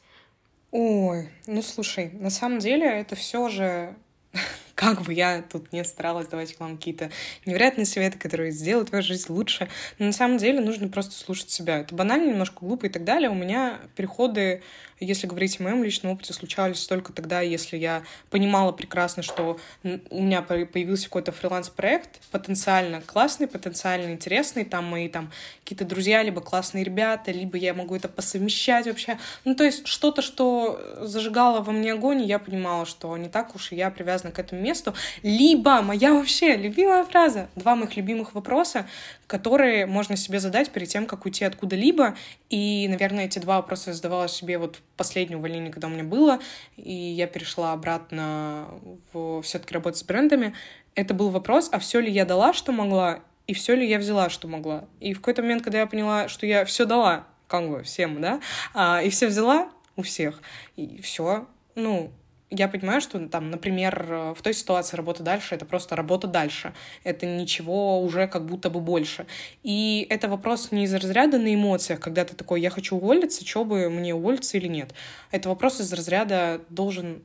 Ой, 0.72 1.30
ну 1.48 1.62
слушай, 1.62 2.12
на 2.14 2.30
самом 2.30 2.60
деле 2.60 2.86
это 2.86 3.18
все 3.18 3.50
же 3.50 3.94
как 4.76 5.02
бы 5.04 5.14
я 5.14 5.42
тут 5.42 5.72
не 5.74 5.84
старалась 5.84 6.28
давать 6.28 6.60
вам 6.60 6.78
какие-то 6.78 7.12
невероятные 7.46 7.86
советы, 7.86 8.18
которые 8.18 8.52
сделают 8.52 8.90
твою 8.90 9.04
жизнь 9.04 9.32
лучше. 9.32 9.70
Но 10.00 10.08
на 10.08 10.14
самом 10.14 10.38
деле 10.38 10.60
нужно 10.60 10.88
просто 10.88 11.14
слушать 11.14 11.50
себя. 11.50 11.80
Это 11.80 11.96
банально, 11.96 12.30
немножко 12.30 12.58
глупо 12.62 12.88
и 12.88 12.90
так 12.90 13.04
далее. 13.04 13.30
У 13.30 13.36
меня 13.36 13.80
переходы 13.96 14.62
если 15.02 15.28
говорить 15.28 15.60
о 15.60 15.64
моем 15.64 15.84
личном 15.84 16.14
опыте, 16.14 16.34
случались 16.34 16.86
только 16.86 17.12
тогда, 17.12 17.42
если 17.42 17.76
я 17.76 18.04
понимала 18.30 18.72
прекрасно, 18.72 19.24
что 19.24 19.60
у 19.84 20.22
меня 20.22 20.42
появился 20.42 21.06
какой-то 21.06 21.32
фриланс-проект, 21.32 22.22
потенциально 22.32 23.02
классный, 23.02 23.48
потенциально 23.48 24.12
интересный, 24.12 24.64
там 24.64 24.86
мои 24.86 25.10
там 25.10 25.32
какие-то 25.64 25.86
друзья, 25.86 26.22
либо 26.22 26.42
классные 26.42 26.84
ребята, 26.84 27.32
либо 27.32 27.58
я 27.58 27.74
могу 27.74 27.96
это 27.96 28.08
посовмещать 28.08 28.86
вообще. 28.86 29.18
Ну, 29.44 29.56
то 29.56 29.64
есть 29.64 29.88
что-то, 29.88 30.22
что 30.22 30.80
зажигало 31.02 31.62
во 31.62 31.72
мне 31.72 31.94
огонь, 31.94 32.22
и 32.22 32.26
я 32.26 32.40
понимала, 32.40 32.86
что 32.86 33.18
не 33.18 33.30
так 33.30 33.56
уж 33.56 33.72
и 33.72 33.76
я 33.76 33.90
привязана 33.90 34.32
к 34.32 34.40
этому 34.40 34.62
месту. 34.62 34.94
Либо 35.24 35.82
моя 35.82 36.14
вообще 36.14 36.56
любимая 36.56 37.04
фраза, 37.04 37.50
два 37.56 37.76
моих 37.76 37.96
любимых 37.96 38.34
вопроса, 38.36 38.88
которые 39.32 39.86
можно 39.86 40.18
себе 40.18 40.42
задать 40.42 40.72
перед 40.72 40.90
тем, 40.90 41.06
как 41.06 41.24
уйти 41.24 41.46
откуда-либо. 41.46 42.18
И, 42.50 42.86
наверное, 42.90 43.28
эти 43.28 43.40
два 43.40 43.62
вопроса 43.62 43.92
я 43.92 43.94
задавала 43.94 44.28
себе 44.28 44.58
вот 44.58 44.76
в 44.76 44.82
последнее 44.98 45.38
увольнение, 45.38 45.72
когда 45.72 45.88
у 45.88 45.92
меня 45.92 46.04
было, 46.04 46.40
и 46.76 46.92
я 46.92 47.28
перешла 47.28 47.72
обратно 47.72 48.68
в 49.14 49.42
все-таки 49.42 49.74
работать 49.74 50.00
с 50.00 50.04
брендами. 50.04 50.54
Это 50.96 51.14
был 51.14 51.30
вопрос, 51.30 51.70
а 51.72 51.80
все 51.80 52.02
ли 52.02 52.12
я 52.12 52.26
дала, 52.26 52.52
что 52.52 52.74
могла, 52.74 53.22
и 53.48 53.54
все 53.54 53.74
ли 53.74 53.88
я 53.88 54.00
взяла, 54.00 54.30
что 54.30 54.50
могла. 54.50 54.84
И 55.00 55.14
в 55.14 55.20
какой-то 55.20 55.44
момент, 55.44 55.64
когда 55.64 55.80
я 55.80 55.88
поняла, 55.88 56.28
что 56.28 56.46
я 56.46 56.66
все 56.66 56.84
дала, 56.84 57.26
как 57.48 57.70
бы 57.70 57.84
всем, 57.84 58.20
да, 58.20 58.42
а, 58.74 59.02
и 59.02 59.10
все 59.10 59.28
взяла 59.28 59.72
у 59.96 60.02
всех, 60.02 60.42
и 60.76 61.00
все, 61.02 61.48
ну, 61.76 62.12
я 62.52 62.68
понимаю, 62.68 63.02
что 63.02 63.28
там, 63.28 63.50
например, 63.50 64.34
в 64.38 64.42
той 64.44 64.54
ситуации 64.54 64.98
работа 64.98 65.24
дальше— 65.24 65.56
это 65.56 65.66
просто 65.66 65.96
работа 65.96 66.28
дальше. 66.28 66.74
Это 67.04 67.26
ничего 67.26 68.02
уже 68.02 68.28
как 68.28 68.46
будто 68.46 68.70
бы 68.70 68.82
больше. 68.82 69.26
И 69.64 70.06
это 70.10 70.28
вопрос 70.28 70.72
не 70.72 70.84
из 70.84 70.94
разряда 70.94 71.40
на 71.40 71.56
эмоциях, 71.56 72.02
когда 72.02 72.26
ты 72.26 72.36
такой, 72.36 72.62
я 72.62 72.70
хочу 72.70 72.98
уволиться, 72.98 73.48
что 73.48 73.64
бы 73.64 73.90
мне 73.90 74.14
уволиться 74.14 74.58
или 74.58 74.68
нет. 74.68 74.94
Это 75.32 75.50
вопрос 75.50 75.80
из 75.80 75.92
разряда 75.94 76.62
должен 76.70 77.24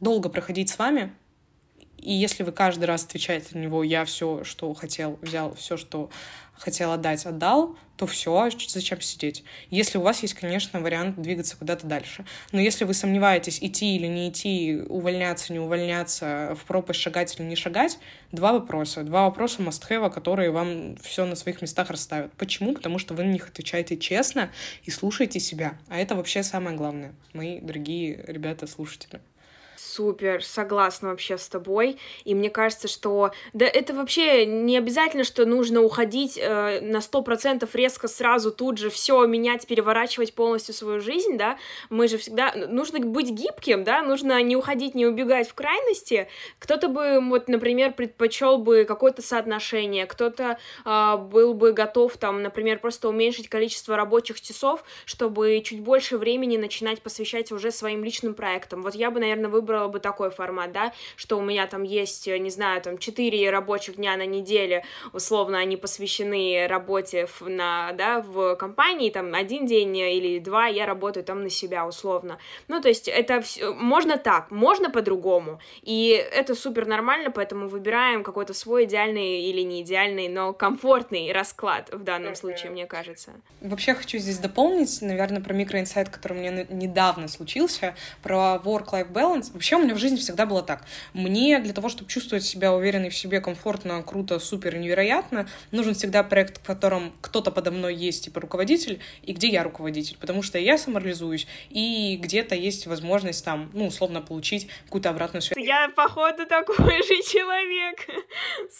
долго 0.00 0.28
проходить 0.30 0.70
с 0.70 0.78
вами, 0.78 1.12
И 1.98 2.12
если 2.12 2.42
вы 2.42 2.52
каждый 2.52 2.84
раз 2.84 3.04
отвечаете 3.04 3.48
на 3.52 3.60
него, 3.60 3.82
я 3.82 4.04
все, 4.04 4.44
что 4.44 4.72
хотел, 4.74 5.18
взял, 5.22 5.54
все, 5.54 5.76
что 5.76 6.10
хотел 6.52 6.92
отдать, 6.92 7.24
отдал, 7.26 7.76
то 7.96 8.06
все, 8.06 8.50
зачем 8.68 9.00
сидеть? 9.00 9.44
Если 9.70 9.98
у 9.98 10.02
вас 10.02 10.22
есть, 10.22 10.34
конечно, 10.34 10.80
вариант 10.80 11.20
двигаться 11.20 11.56
куда-то 11.56 11.86
дальше. 11.86 12.24
Но 12.52 12.60
если 12.60 12.84
вы 12.84 12.94
сомневаетесь, 12.94 13.58
идти 13.62 13.96
или 13.96 14.06
не 14.06 14.28
идти, 14.28 14.82
увольняться, 14.88 15.52
не 15.52 15.60
увольняться, 15.60 16.56
в 16.60 16.64
пропасть 16.64 17.00
шагать 17.00 17.34
или 17.38 17.46
не 17.46 17.56
шагать, 17.56 17.98
два 18.32 18.52
вопроса. 18.52 19.02
Два 19.02 19.24
вопроса 19.24 19.62
must 19.62 20.10
которые 20.10 20.50
вам 20.50 20.96
все 20.96 21.24
на 21.24 21.36
своих 21.36 21.62
местах 21.62 21.90
расставят. 21.90 22.32
Почему? 22.32 22.74
Потому 22.74 22.98
что 22.98 23.14
вы 23.14 23.24
на 23.24 23.30
них 23.30 23.48
отвечаете 23.48 23.96
честно 23.96 24.50
и 24.82 24.90
слушаете 24.90 25.40
себя. 25.40 25.78
А 25.88 25.98
это 25.98 26.14
вообще 26.14 26.42
самое 26.42 26.76
главное, 26.76 27.14
мои 27.32 27.60
дорогие 27.60 28.24
ребята-слушатели. 28.26 29.20
Супер, 29.94 30.42
согласна 30.42 31.10
вообще 31.10 31.38
с 31.38 31.46
тобой. 31.46 31.98
И 32.24 32.34
мне 32.34 32.50
кажется, 32.50 32.88
что 32.88 33.30
да 33.52 33.64
это 33.64 33.94
вообще 33.94 34.44
не 34.44 34.76
обязательно, 34.76 35.22
что 35.22 35.46
нужно 35.46 35.82
уходить 35.82 36.36
э, 36.36 36.80
на 36.80 37.00
сто 37.00 37.22
процентов 37.22 37.76
резко 37.76 38.08
сразу 38.08 38.50
тут 38.50 38.78
же 38.78 38.90
все 38.90 39.24
менять, 39.26 39.68
переворачивать 39.68 40.34
полностью 40.34 40.74
свою 40.74 40.98
жизнь, 40.98 41.36
да. 41.38 41.58
Мы 41.90 42.08
же 42.08 42.18
всегда 42.18 42.52
нужно 42.56 42.98
быть 42.98 43.30
гибким, 43.30 43.84
да, 43.84 44.02
нужно 44.02 44.42
не 44.42 44.56
уходить, 44.56 44.96
не 44.96 45.06
убегать 45.06 45.48
в 45.48 45.54
крайности. 45.54 46.26
Кто-то 46.58 46.88
бы 46.88 47.20
вот, 47.20 47.46
например, 47.46 47.92
предпочел 47.92 48.58
бы 48.58 48.84
какое-то 48.86 49.22
соотношение, 49.22 50.06
кто-то 50.06 50.58
э, 50.84 51.16
был 51.18 51.54
бы 51.54 51.72
готов 51.72 52.16
там, 52.16 52.42
например, 52.42 52.80
просто 52.80 53.08
уменьшить 53.08 53.48
количество 53.48 53.96
рабочих 53.96 54.40
часов, 54.40 54.82
чтобы 55.04 55.62
чуть 55.64 55.82
больше 55.82 56.18
времени 56.18 56.56
начинать 56.56 57.00
посвящать 57.00 57.52
уже 57.52 57.70
своим 57.70 58.02
личным 58.02 58.34
проектам. 58.34 58.82
Вот 58.82 58.96
я 58.96 59.12
бы, 59.12 59.20
наверное, 59.20 59.48
выбрала 59.48 59.83
выбрала 59.84 59.88
бы 59.88 60.00
такой 60.00 60.30
формат, 60.30 60.72
да, 60.72 60.92
что 61.16 61.38
у 61.38 61.42
меня 61.42 61.66
там 61.66 61.82
есть, 61.82 62.26
не 62.26 62.50
знаю, 62.50 62.80
там 62.82 62.98
4 62.98 63.50
рабочих 63.50 63.96
дня 63.96 64.16
на 64.16 64.26
неделе, 64.26 64.84
условно, 65.12 65.58
они 65.58 65.76
посвящены 65.76 66.66
работе 66.68 67.26
в, 67.26 67.48
на, 67.48 67.92
да, 67.92 68.20
в 68.20 68.56
компании, 68.56 69.10
там 69.10 69.34
один 69.34 69.66
день 69.66 69.96
или 69.96 70.38
два 70.38 70.66
я 70.66 70.86
работаю 70.86 71.24
там 71.24 71.42
на 71.42 71.50
себя, 71.50 71.86
условно. 71.86 72.38
Ну, 72.68 72.80
то 72.80 72.88
есть 72.88 73.08
это 73.08 73.40
все, 73.40 73.72
можно 73.72 74.16
так, 74.16 74.50
можно 74.50 74.90
по-другому, 74.90 75.60
и 75.82 76.10
это 76.32 76.54
супер 76.54 76.86
нормально, 76.86 77.30
поэтому 77.30 77.68
выбираем 77.68 78.22
какой-то 78.22 78.54
свой 78.54 78.84
идеальный 78.84 79.42
или 79.42 79.62
не 79.62 79.82
идеальный, 79.82 80.28
но 80.28 80.52
комфортный 80.52 81.32
расклад 81.32 81.90
в 81.92 82.02
данном 82.02 82.34
случае, 82.34 82.70
мне 82.70 82.86
кажется. 82.86 83.32
Вообще 83.60 83.94
хочу 83.94 84.18
здесь 84.18 84.38
дополнить, 84.38 85.02
наверное, 85.02 85.40
про 85.40 85.54
микроинсайт, 85.54 86.08
который 86.08 86.38
мне 86.38 86.66
недавно 86.70 87.28
случился, 87.28 87.94
про 88.22 88.60
work-life 88.64 89.12
balance. 89.12 89.52
Вообще 89.52 89.73
Вообще 89.74 89.82
у 89.82 89.86
меня 89.88 89.96
в 89.96 90.00
жизни 90.00 90.18
всегда 90.18 90.46
было 90.46 90.62
так. 90.62 90.84
Мне 91.14 91.58
для 91.58 91.72
того, 91.72 91.88
чтобы 91.88 92.08
чувствовать 92.08 92.44
себя 92.44 92.72
уверенной 92.72 93.08
в 93.08 93.16
себе, 93.16 93.40
комфортно, 93.40 94.00
круто, 94.04 94.38
супер, 94.38 94.76
невероятно, 94.76 95.48
нужен 95.72 95.94
всегда 95.94 96.22
проект, 96.22 96.58
в 96.58 96.64
котором 96.64 97.12
кто-то 97.20 97.50
подо 97.50 97.72
мной 97.72 97.96
есть, 97.96 98.24
типа 98.24 98.40
руководитель, 98.40 99.00
и 99.24 99.32
где 99.32 99.48
я 99.48 99.64
руководитель, 99.64 100.16
потому 100.20 100.42
что 100.42 100.58
я 100.60 100.78
самореализуюсь, 100.78 101.48
и 101.70 102.16
где-то 102.22 102.54
есть 102.54 102.86
возможность 102.86 103.44
там, 103.44 103.68
ну, 103.72 103.86
условно, 103.86 104.20
получить 104.20 104.68
какую-то 104.84 105.10
обратную 105.10 105.42
связь. 105.42 105.66
Я, 105.66 105.88
походу, 105.88 106.46
такой 106.46 107.02
же 107.02 107.22
человек. 107.32 107.98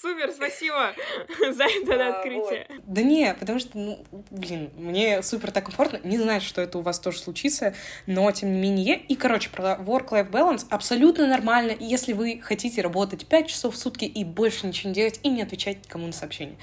Супер, 0.01 0.31
спасибо 0.31 0.93
за 1.41 1.65
это 1.65 2.19
открытие. 2.19 2.69
Да 2.87 3.03
не, 3.03 3.35
потому 3.35 3.59
что, 3.59 3.77
ну, 3.77 4.07
блин, 4.31 4.71
мне 4.77 5.25
супер 5.25 5.51
так 5.51 5.65
комфортно. 5.65 5.99
Не 6.05 6.19
знаю, 6.19 6.41
что 6.41 6.63
это 6.63 6.79
у 6.79 6.83
вас 6.83 7.01
тоже 7.01 7.19
случится, 7.19 7.75
но 8.07 8.31
тем 8.31 8.53
не 8.53 8.61
менее. 8.61 8.97
И, 9.09 9.17
короче, 9.17 9.51
про 9.51 9.75
work-life 9.75 10.31
balance 10.31 10.65
абсолютно 10.71 10.84
нормально, 11.27 11.75
если 11.79 12.13
вы 12.13 12.41
хотите 12.43 12.83
работать 12.83 13.27
5 13.27 13.47
часов 13.47 13.75
в 13.75 13.79
сутки 13.79 14.05
и 14.05 14.25
больше 14.25 14.67
ничего 14.67 14.91
не 14.91 14.95
делать, 14.95 15.21
и 15.23 15.29
не 15.29 15.43
отвечать 15.43 15.79
кому 15.89 16.07
на 16.07 16.13
сообщения. 16.13 16.57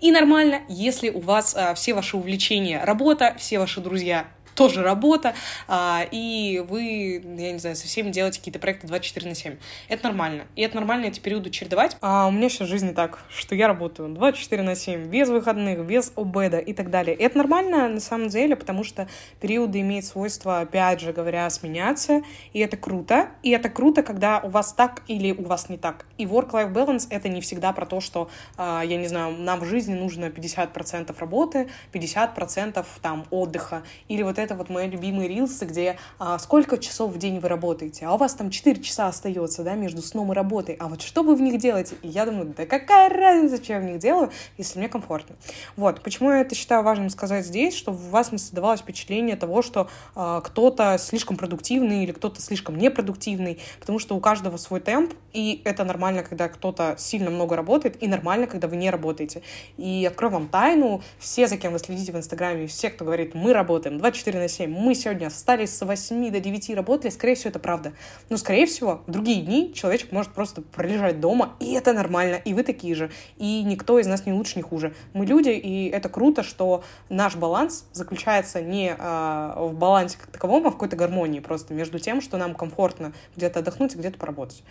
И 0.00 0.10
нормально, 0.10 0.62
если 0.68 1.10
у 1.10 1.20
вас 1.20 1.54
а, 1.54 1.74
все 1.74 1.94
ваши 1.94 2.16
увлечения 2.16 2.82
работа, 2.82 3.34
все 3.38 3.58
ваши 3.58 3.80
друзья 3.80 4.26
тоже 4.56 4.82
работа, 4.82 5.34
а, 5.68 6.04
и 6.10 6.64
вы, 6.68 7.22
я 7.38 7.52
не 7.52 7.58
знаю, 7.58 7.76
со 7.76 7.86
всеми 7.86 8.10
делаете 8.10 8.38
какие-то 8.38 8.58
проекты 8.58 8.86
24 8.86 9.28
на 9.28 9.34
7. 9.34 9.56
Это 9.88 10.04
нормально. 10.04 10.46
И 10.56 10.62
это 10.62 10.76
нормально 10.76 11.06
эти 11.06 11.20
периоды 11.20 11.50
чередовать. 11.50 11.96
А 12.00 12.26
у 12.26 12.30
меня 12.32 12.48
сейчас 12.48 12.68
жизнь 12.68 12.94
так, 12.94 13.20
что 13.28 13.54
я 13.54 13.68
работаю 13.68 14.08
24 14.08 14.62
на 14.62 14.74
7, 14.74 15.08
без 15.08 15.28
выходных, 15.28 15.86
без 15.86 16.12
обеда 16.16 16.58
и 16.58 16.72
так 16.72 16.90
далее. 16.90 17.14
И 17.14 17.22
это 17.22 17.38
нормально 17.38 17.88
на 17.88 18.00
самом 18.00 18.28
деле, 18.28 18.56
потому 18.56 18.82
что 18.82 19.08
периоды 19.40 19.80
имеют 19.80 20.06
свойство, 20.06 20.60
опять 20.60 21.00
же 21.00 21.12
говоря, 21.12 21.48
сменяться, 21.50 22.22
и 22.52 22.60
это 22.60 22.76
круто. 22.76 23.28
И 23.42 23.50
это 23.50 23.68
круто, 23.68 24.02
когда 24.02 24.40
у 24.40 24.48
вас 24.48 24.72
так 24.72 25.02
или 25.06 25.32
у 25.32 25.42
вас 25.42 25.68
не 25.68 25.76
так. 25.76 26.06
И 26.16 26.24
work-life 26.24 26.72
balance— 26.72 27.06
это 27.10 27.28
не 27.28 27.40
всегда 27.40 27.72
про 27.72 27.84
то, 27.84 28.00
что, 28.00 28.30
а, 28.56 28.82
я 28.82 28.96
не 28.96 29.06
знаю, 29.06 29.36
нам 29.36 29.60
в 29.60 29.66
жизни 29.66 29.94
нужно 29.94 30.30
50% 30.30 31.14
работы, 31.20 31.68
50% 31.92 32.86
там 33.02 33.26
отдыха, 33.30 33.82
или 34.08 34.22
вот 34.22 34.38
это 34.38 34.45
это 34.46 34.54
вот 34.54 34.70
мои 34.70 34.88
любимые 34.88 35.28
рилсы, 35.28 35.64
где 35.66 35.98
а, 36.18 36.38
сколько 36.38 36.78
часов 36.78 37.12
в 37.12 37.18
день 37.18 37.40
вы 37.40 37.48
работаете, 37.48 38.06
а 38.06 38.14
у 38.14 38.16
вас 38.16 38.34
там 38.34 38.50
4 38.50 38.80
часа 38.82 39.08
остается, 39.08 39.62
да, 39.62 39.74
между 39.74 40.02
сном 40.02 40.32
и 40.32 40.34
работой, 40.34 40.76
а 40.78 40.88
вот 40.88 41.02
что 41.02 41.22
вы 41.22 41.34
в 41.34 41.40
них 41.40 41.60
делаете? 41.60 41.96
И 42.02 42.08
я 42.08 42.24
думаю, 42.24 42.54
да 42.56 42.64
какая 42.64 43.08
разница, 43.10 43.62
что 43.62 43.74
я 43.74 43.80
в 43.80 43.84
них 43.84 43.98
делаю, 43.98 44.30
если 44.56 44.78
мне 44.78 44.88
комфортно. 44.88 45.36
Вот, 45.76 46.00
почему 46.00 46.30
я 46.30 46.40
это 46.40 46.54
считаю 46.54 46.82
важным 46.82 47.10
сказать 47.10 47.44
здесь, 47.44 47.74
чтобы 47.74 47.98
у 47.98 48.10
вас 48.10 48.32
не 48.32 48.38
создавалось 48.38 48.80
впечатление 48.80 49.36
того, 49.36 49.62
что 49.62 49.88
а, 50.14 50.40
кто-то 50.40 50.96
слишком 50.98 51.36
продуктивный 51.36 52.04
или 52.04 52.12
кто-то 52.12 52.40
слишком 52.40 52.78
непродуктивный, 52.78 53.58
потому 53.80 53.98
что 53.98 54.16
у 54.16 54.20
каждого 54.20 54.56
свой 54.56 54.80
темп, 54.80 55.12
и 55.32 55.60
это 55.64 55.84
нормально, 55.84 56.22
когда 56.22 56.48
кто-то 56.48 56.94
сильно 56.98 57.30
много 57.30 57.56
работает, 57.56 58.00
и 58.02 58.06
нормально, 58.06 58.46
когда 58.46 58.68
вы 58.68 58.76
не 58.76 58.90
работаете. 58.90 59.42
И 59.76 60.06
открою 60.08 60.32
вам 60.32 60.48
тайну, 60.48 61.02
все, 61.18 61.48
за 61.48 61.56
кем 61.56 61.72
вы 61.72 61.78
следите 61.80 62.12
в 62.12 62.16
Инстаграме, 62.16 62.66
все, 62.68 62.90
кто 62.90 63.04
говорит, 63.04 63.34
мы 63.34 63.52
работаем 63.52 63.98
24 63.98 64.35
24 64.36 64.40
на 64.40 64.48
7. 64.48 64.70
Мы 64.70 64.94
сегодня 64.94 65.30
встали 65.30 65.66
с 65.66 65.84
8 65.84 66.30
до 66.30 66.40
9 66.40 66.70
работали, 66.74 67.10
скорее 67.10 67.34
всего, 67.34 67.50
это 67.50 67.58
правда. 67.58 67.92
Но, 68.28 68.36
скорее 68.36 68.66
всего, 68.66 69.02
в 69.06 69.10
другие 69.10 69.42
дни 69.42 69.72
человечек 69.74 70.12
может 70.12 70.32
просто 70.32 70.62
пролежать 70.62 71.20
дома, 71.20 71.54
и 71.60 71.72
это 71.72 71.92
нормально, 71.92 72.36
и 72.36 72.54
вы 72.54 72.62
такие 72.62 72.94
же. 72.94 73.10
И 73.36 73.62
никто 73.62 73.98
из 73.98 74.06
нас 74.06 74.26
не 74.26 74.32
лучше, 74.32 74.56
не 74.56 74.62
хуже. 74.62 74.94
Мы 75.12 75.26
люди, 75.26 75.50
и 75.50 75.88
это 75.88 76.08
круто, 76.08 76.42
что 76.42 76.84
наш 77.08 77.36
баланс 77.36 77.86
заключается 77.92 78.60
не 78.60 78.94
э, 78.96 79.54
в 79.56 79.74
балансе 79.74 80.18
как 80.18 80.30
таковом, 80.30 80.66
а 80.66 80.70
в 80.70 80.74
какой-то 80.74 80.96
гармонии 80.96 81.40
просто 81.40 81.74
между 81.74 81.98
тем, 81.98 82.20
что 82.20 82.36
нам 82.36 82.54
комфортно 82.54 83.12
где-то 83.36 83.60
отдохнуть 83.60 83.94
и 83.94 83.98
где-то 83.98 84.18
поработать. 84.18 84.62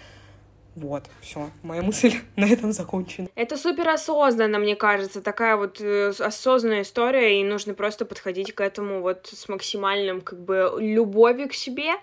Вот, 0.75 1.05
все, 1.21 1.49
моя 1.63 1.81
мысль 1.81 2.13
на 2.35 2.45
этом 2.45 2.73
закончена. 2.73 3.29
Это 3.35 3.57
супер 3.57 3.87
осознанно, 3.89 4.59
мне 4.59 4.75
кажется, 4.75 5.21
такая 5.21 5.55
вот 5.55 5.79
э, 5.79 6.11
осознанная 6.19 6.81
история, 6.81 7.39
и 7.39 7.43
нужно 7.43 7.73
просто 7.73 8.05
подходить 8.05 8.53
к 8.53 8.61
этому 8.61 9.01
вот 9.01 9.27
с 9.31 9.47
максимальным, 9.47 10.19
как 10.21 10.39
бы, 10.39 10.73
любовью 10.77 11.47
к 11.47 11.53
себе 11.53 11.93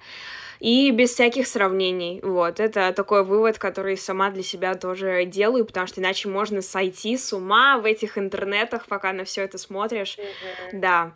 и 0.58 0.90
без 0.92 1.10
всяких 1.10 1.48
сравнений. 1.48 2.20
Вот, 2.22 2.60
это 2.60 2.92
такой 2.92 3.24
вывод, 3.24 3.58
который 3.58 3.96
сама 3.96 4.30
для 4.30 4.42
себя 4.42 4.74
тоже 4.74 5.24
делаю, 5.26 5.66
потому 5.66 5.86
что 5.86 6.00
иначе 6.00 6.28
можно 6.28 6.62
сойти 6.62 7.18
с 7.18 7.32
ума 7.32 7.78
в 7.78 7.84
этих 7.84 8.16
интернетах, 8.16 8.86
пока 8.86 9.12
на 9.12 9.24
все 9.24 9.42
это 9.42 9.58
смотришь. 9.58 10.16
Mm-hmm. 10.18 10.80
Да. 10.80 11.12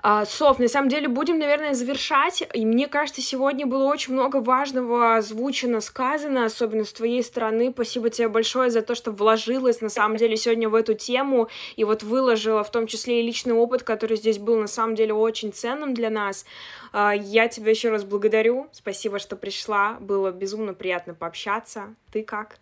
А, 0.00 0.24
Соф, 0.24 0.58
на 0.58 0.68
самом 0.68 0.88
деле 0.88 1.08
будем, 1.08 1.38
наверное, 1.38 1.74
завершать. 1.74 2.42
И 2.54 2.64
мне 2.64 2.86
кажется, 2.86 3.20
сегодня 3.20 3.66
было 3.66 3.84
очень 3.84 4.12
много 4.12 4.40
важного 4.40 5.16
озвучено, 5.16 5.80
сказано, 5.80 6.44
особенно 6.44 6.84
с 6.84 6.92
твоей 6.92 7.22
стороны. 7.22 7.70
Спасибо 7.72 8.10
тебе 8.10 8.28
большое 8.28 8.70
за 8.70 8.82
то, 8.82 8.94
что 8.94 9.10
вложилась, 9.10 9.80
на 9.80 9.88
самом 9.88 10.16
деле, 10.16 10.36
сегодня 10.36 10.68
в 10.68 10.74
эту 10.74 10.94
тему 10.94 11.48
и 11.76 11.84
вот 11.84 12.02
выложила 12.02 12.62
в 12.62 12.70
том 12.70 12.86
числе 12.86 13.20
и 13.20 13.26
личный 13.26 13.54
опыт, 13.54 13.82
который 13.82 14.16
здесь 14.16 14.38
был, 14.38 14.60
на 14.60 14.68
самом 14.68 14.94
деле, 14.94 15.14
очень 15.14 15.52
ценным 15.52 15.94
для 15.94 16.10
нас. 16.10 16.44
А, 16.92 17.12
я 17.12 17.48
тебя 17.48 17.70
еще 17.70 17.90
раз 17.90 18.04
благодарю. 18.04 18.68
Спасибо, 18.72 19.18
что 19.18 19.36
пришла. 19.36 19.96
Было 20.00 20.30
безумно 20.30 20.74
приятно 20.74 21.14
пообщаться. 21.14 21.94
Ты 22.12 22.22
как? 22.22 22.58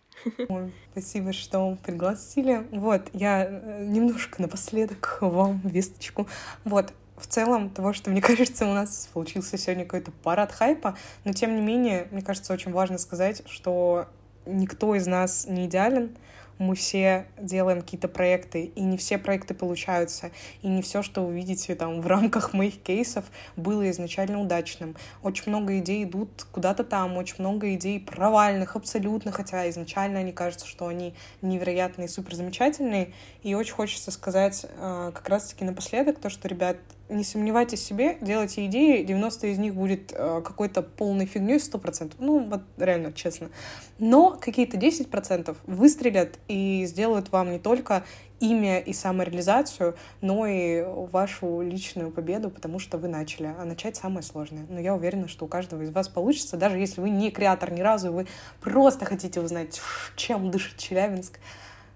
Спасибо, 0.93 1.33
что 1.33 1.77
пригласили. 1.85 2.67
Вот, 2.73 3.03
я 3.13 3.45
э, 3.45 3.85
немножко 3.85 4.41
напоследок 4.41 5.19
вам 5.21 5.61
весточку. 5.65 6.27
Вот, 6.65 6.93
в 7.17 7.27
целом 7.27 7.71
того, 7.71 7.93
что, 7.93 8.11
мне 8.11 8.21
кажется, 8.23 8.67
у 8.67 8.73
нас 8.73 9.09
получился 9.13 9.59
сегодня 9.59 9.85
какой-то 9.85 10.11
парад 10.11 10.53
хайпа, 10.53 10.97
но 11.25 11.33
тем 11.33 11.57
не 11.57 11.63
менее, 11.63 12.09
мне 12.11 12.23
кажется, 12.23 12.53
очень 12.53 12.73
важно 12.73 12.99
сказать, 12.99 13.43
что 13.47 14.09
никто 14.47 14.95
из 14.95 15.07
нас 15.07 15.47
не 15.47 15.67
идеален, 15.67 16.17
мы 16.59 16.75
все 16.75 17.27
делаем 17.39 17.83
какие-то 17.83 18.09
проекты, 18.09 18.65
и 18.65 18.81
не 18.81 18.97
все 18.97 19.19
проекты 19.19 19.55
получаются, 19.55 20.31
и 20.63 20.69
не 20.69 20.83
все, 20.83 21.03
что 21.03 21.25
вы 21.25 21.35
видите 21.35 21.75
там 21.75 22.01
в 22.01 22.07
рамках 22.07 22.55
моих 22.55 22.81
кейсов, 22.83 23.25
было 23.57 23.91
изначально 23.91 24.41
удачным. 24.41 24.97
Очень 25.23 25.51
много 25.51 25.79
идей 25.79 26.05
идут 26.05 26.47
куда-то 26.53 26.85
там, 26.85 27.17
очень 27.17 27.37
много 27.41 27.75
идей 27.75 28.01
провальных 28.01 28.77
абсолютно, 28.77 29.33
хотя 29.33 29.69
изначально 29.71 30.21
они 30.21 30.33
кажутся, 30.33 30.67
что 30.67 30.87
они 30.87 31.15
невероятные, 31.43 32.09
супер 32.09 32.35
замечательные, 32.35 33.13
и 33.43 33.55
очень 33.55 33.75
хочется 33.75 34.11
сказать 34.11 34.65
э, 34.69 35.13
как 35.15 35.29
раз-таки 35.29 35.65
напоследок 35.65 36.19
то, 36.19 36.31
что, 36.31 36.49
ребят, 36.49 36.79
не 37.09 37.25
сомневайтесь 37.25 37.81
в 37.81 37.85
себе, 37.85 38.19
делайте 38.21 38.67
идеи, 38.67 39.03
90 39.03 39.47
из 39.49 39.59
них 39.59 39.75
будет 39.75 40.13
э, 40.13 40.43
какой-то 40.45 40.83
полной 40.83 41.27
фигней, 41.27 41.59
100%. 41.59 42.15
Ну, 42.19 42.49
вот 42.49 42.63
реально, 42.77 43.13
честно. 43.13 43.51
Но 43.99 44.37
какие-то 44.41 44.77
10% 44.77 45.57
выстрелят 45.67 46.39
и 46.49 46.85
сделают 46.87 47.31
вам 47.31 47.53
не 47.53 47.59
только 47.59 48.05
имя 48.41 48.81
и 48.81 48.93
самореализацию, 48.93 49.97
но 50.21 50.47
и 50.47 50.83
вашу 50.83 51.63
личную 51.63 52.11
победу, 52.11 52.51
потому 52.51 52.79
что 52.79 52.99
вы 52.99 53.09
начали. 53.09 53.55
А 53.59 53.65
начать 53.65 53.97
самое 53.97 54.23
сложное. 54.23 54.67
Но 54.69 54.81
я 54.81 54.95
уверена, 54.95 55.29
что 55.29 55.47
у 55.47 55.49
каждого 55.49 55.83
из 55.83 55.91
вас 55.91 56.09
получится, 56.09 56.57
даже 56.57 56.79
если 56.79 57.01
вы 57.01 57.11
не 57.11 57.31
креатор 57.31 57.73
ни 57.73 57.81
разу, 57.81 58.13
вы 58.13 58.27
просто 58.61 59.05
хотите 59.05 59.41
узнать, 59.41 59.81
чем 60.17 60.51
дышит 60.51 60.77
Челябинск, 60.77 61.39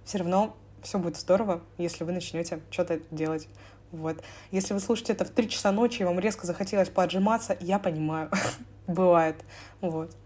все 0.04 0.18
равно 0.18 0.56
все 0.82 0.98
будет 0.98 1.16
здорово, 1.16 1.60
если 1.78 2.04
вы 2.04 2.12
начнете 2.12 2.60
что-то 2.70 3.00
делать. 3.10 3.48
Вот. 3.92 4.22
Если 4.50 4.74
вы 4.74 4.80
слушаете 4.80 5.12
это 5.12 5.24
в 5.24 5.30
3 5.30 5.48
часа 5.48 5.72
ночи, 5.72 6.02
и 6.02 6.04
вам 6.04 6.18
резко 6.18 6.46
захотелось 6.46 6.88
поотжиматься, 6.88 7.56
я 7.60 7.78
понимаю. 7.78 8.30
Бывает. 8.86 9.36
Вот. 9.80 10.16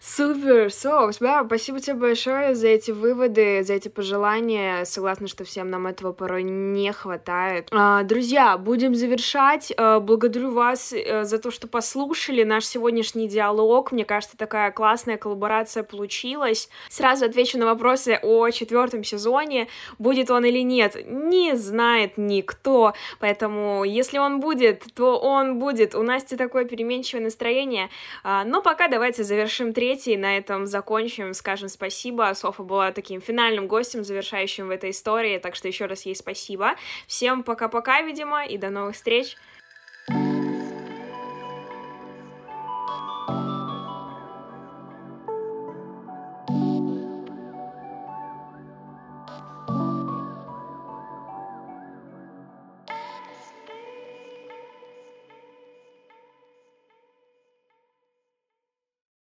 Супер, 0.00 0.70
Соус, 0.70 1.18
да, 1.18 1.44
спасибо 1.44 1.80
тебе 1.80 1.96
большое 1.96 2.54
за 2.54 2.68
эти 2.68 2.90
выводы, 2.90 3.62
за 3.62 3.74
эти 3.74 3.88
пожелания. 3.88 4.84
Согласна, 4.84 5.28
что 5.28 5.44
всем 5.44 5.70
нам 5.70 5.86
этого 5.86 6.12
порой 6.12 6.42
не 6.42 6.92
хватает. 6.92 7.68
А, 7.70 8.02
друзья, 8.02 8.56
будем 8.58 8.94
завершать. 8.94 9.72
А, 9.76 10.00
благодарю 10.00 10.52
вас 10.52 10.92
а, 10.92 11.24
за 11.24 11.38
то, 11.38 11.50
что 11.50 11.68
послушали 11.68 12.42
наш 12.42 12.64
сегодняшний 12.64 13.28
диалог. 13.28 13.92
Мне 13.92 14.04
кажется, 14.04 14.36
такая 14.36 14.70
классная 14.70 15.16
коллаборация 15.16 15.82
получилась. 15.82 16.68
Сразу 16.88 17.26
отвечу 17.26 17.58
на 17.58 17.66
вопросы 17.66 18.18
о 18.22 18.50
четвертом 18.50 19.04
сезоне. 19.04 19.68
Будет 19.98 20.30
он 20.30 20.44
или 20.44 20.60
нет, 20.60 20.96
не 21.06 21.56
знает 21.56 22.14
никто. 22.16 22.94
Поэтому, 23.18 23.84
если 23.84 24.18
он 24.18 24.40
будет, 24.40 24.84
то 24.94 25.18
он 25.18 25.58
будет. 25.58 25.94
У 25.94 26.02
Насти 26.02 26.36
такое 26.36 26.64
переменчивое 26.64 27.24
настроение. 27.24 27.90
А, 28.24 28.44
но 28.44 28.62
пока 28.62 28.88
давайте 28.88 29.24
завершим 29.24 29.59
завершим 29.60 29.74
третий, 29.74 30.16
на 30.16 30.38
этом 30.38 30.66
закончим, 30.66 31.34
скажем 31.34 31.68
спасибо. 31.68 32.32
Софа 32.34 32.62
была 32.62 32.92
таким 32.92 33.20
финальным 33.20 33.66
гостем, 33.66 34.04
завершающим 34.04 34.68
в 34.68 34.70
этой 34.70 34.90
истории, 34.90 35.38
так 35.38 35.54
что 35.54 35.68
еще 35.68 35.86
раз 35.86 36.06
ей 36.06 36.16
спасибо. 36.16 36.76
Всем 37.06 37.42
пока-пока, 37.42 38.00
видимо, 38.02 38.46
и 38.46 38.56
до 38.58 38.70
новых 38.70 38.94
встреч! 38.94 39.36
thank 40.08 40.34
you 40.34 40.39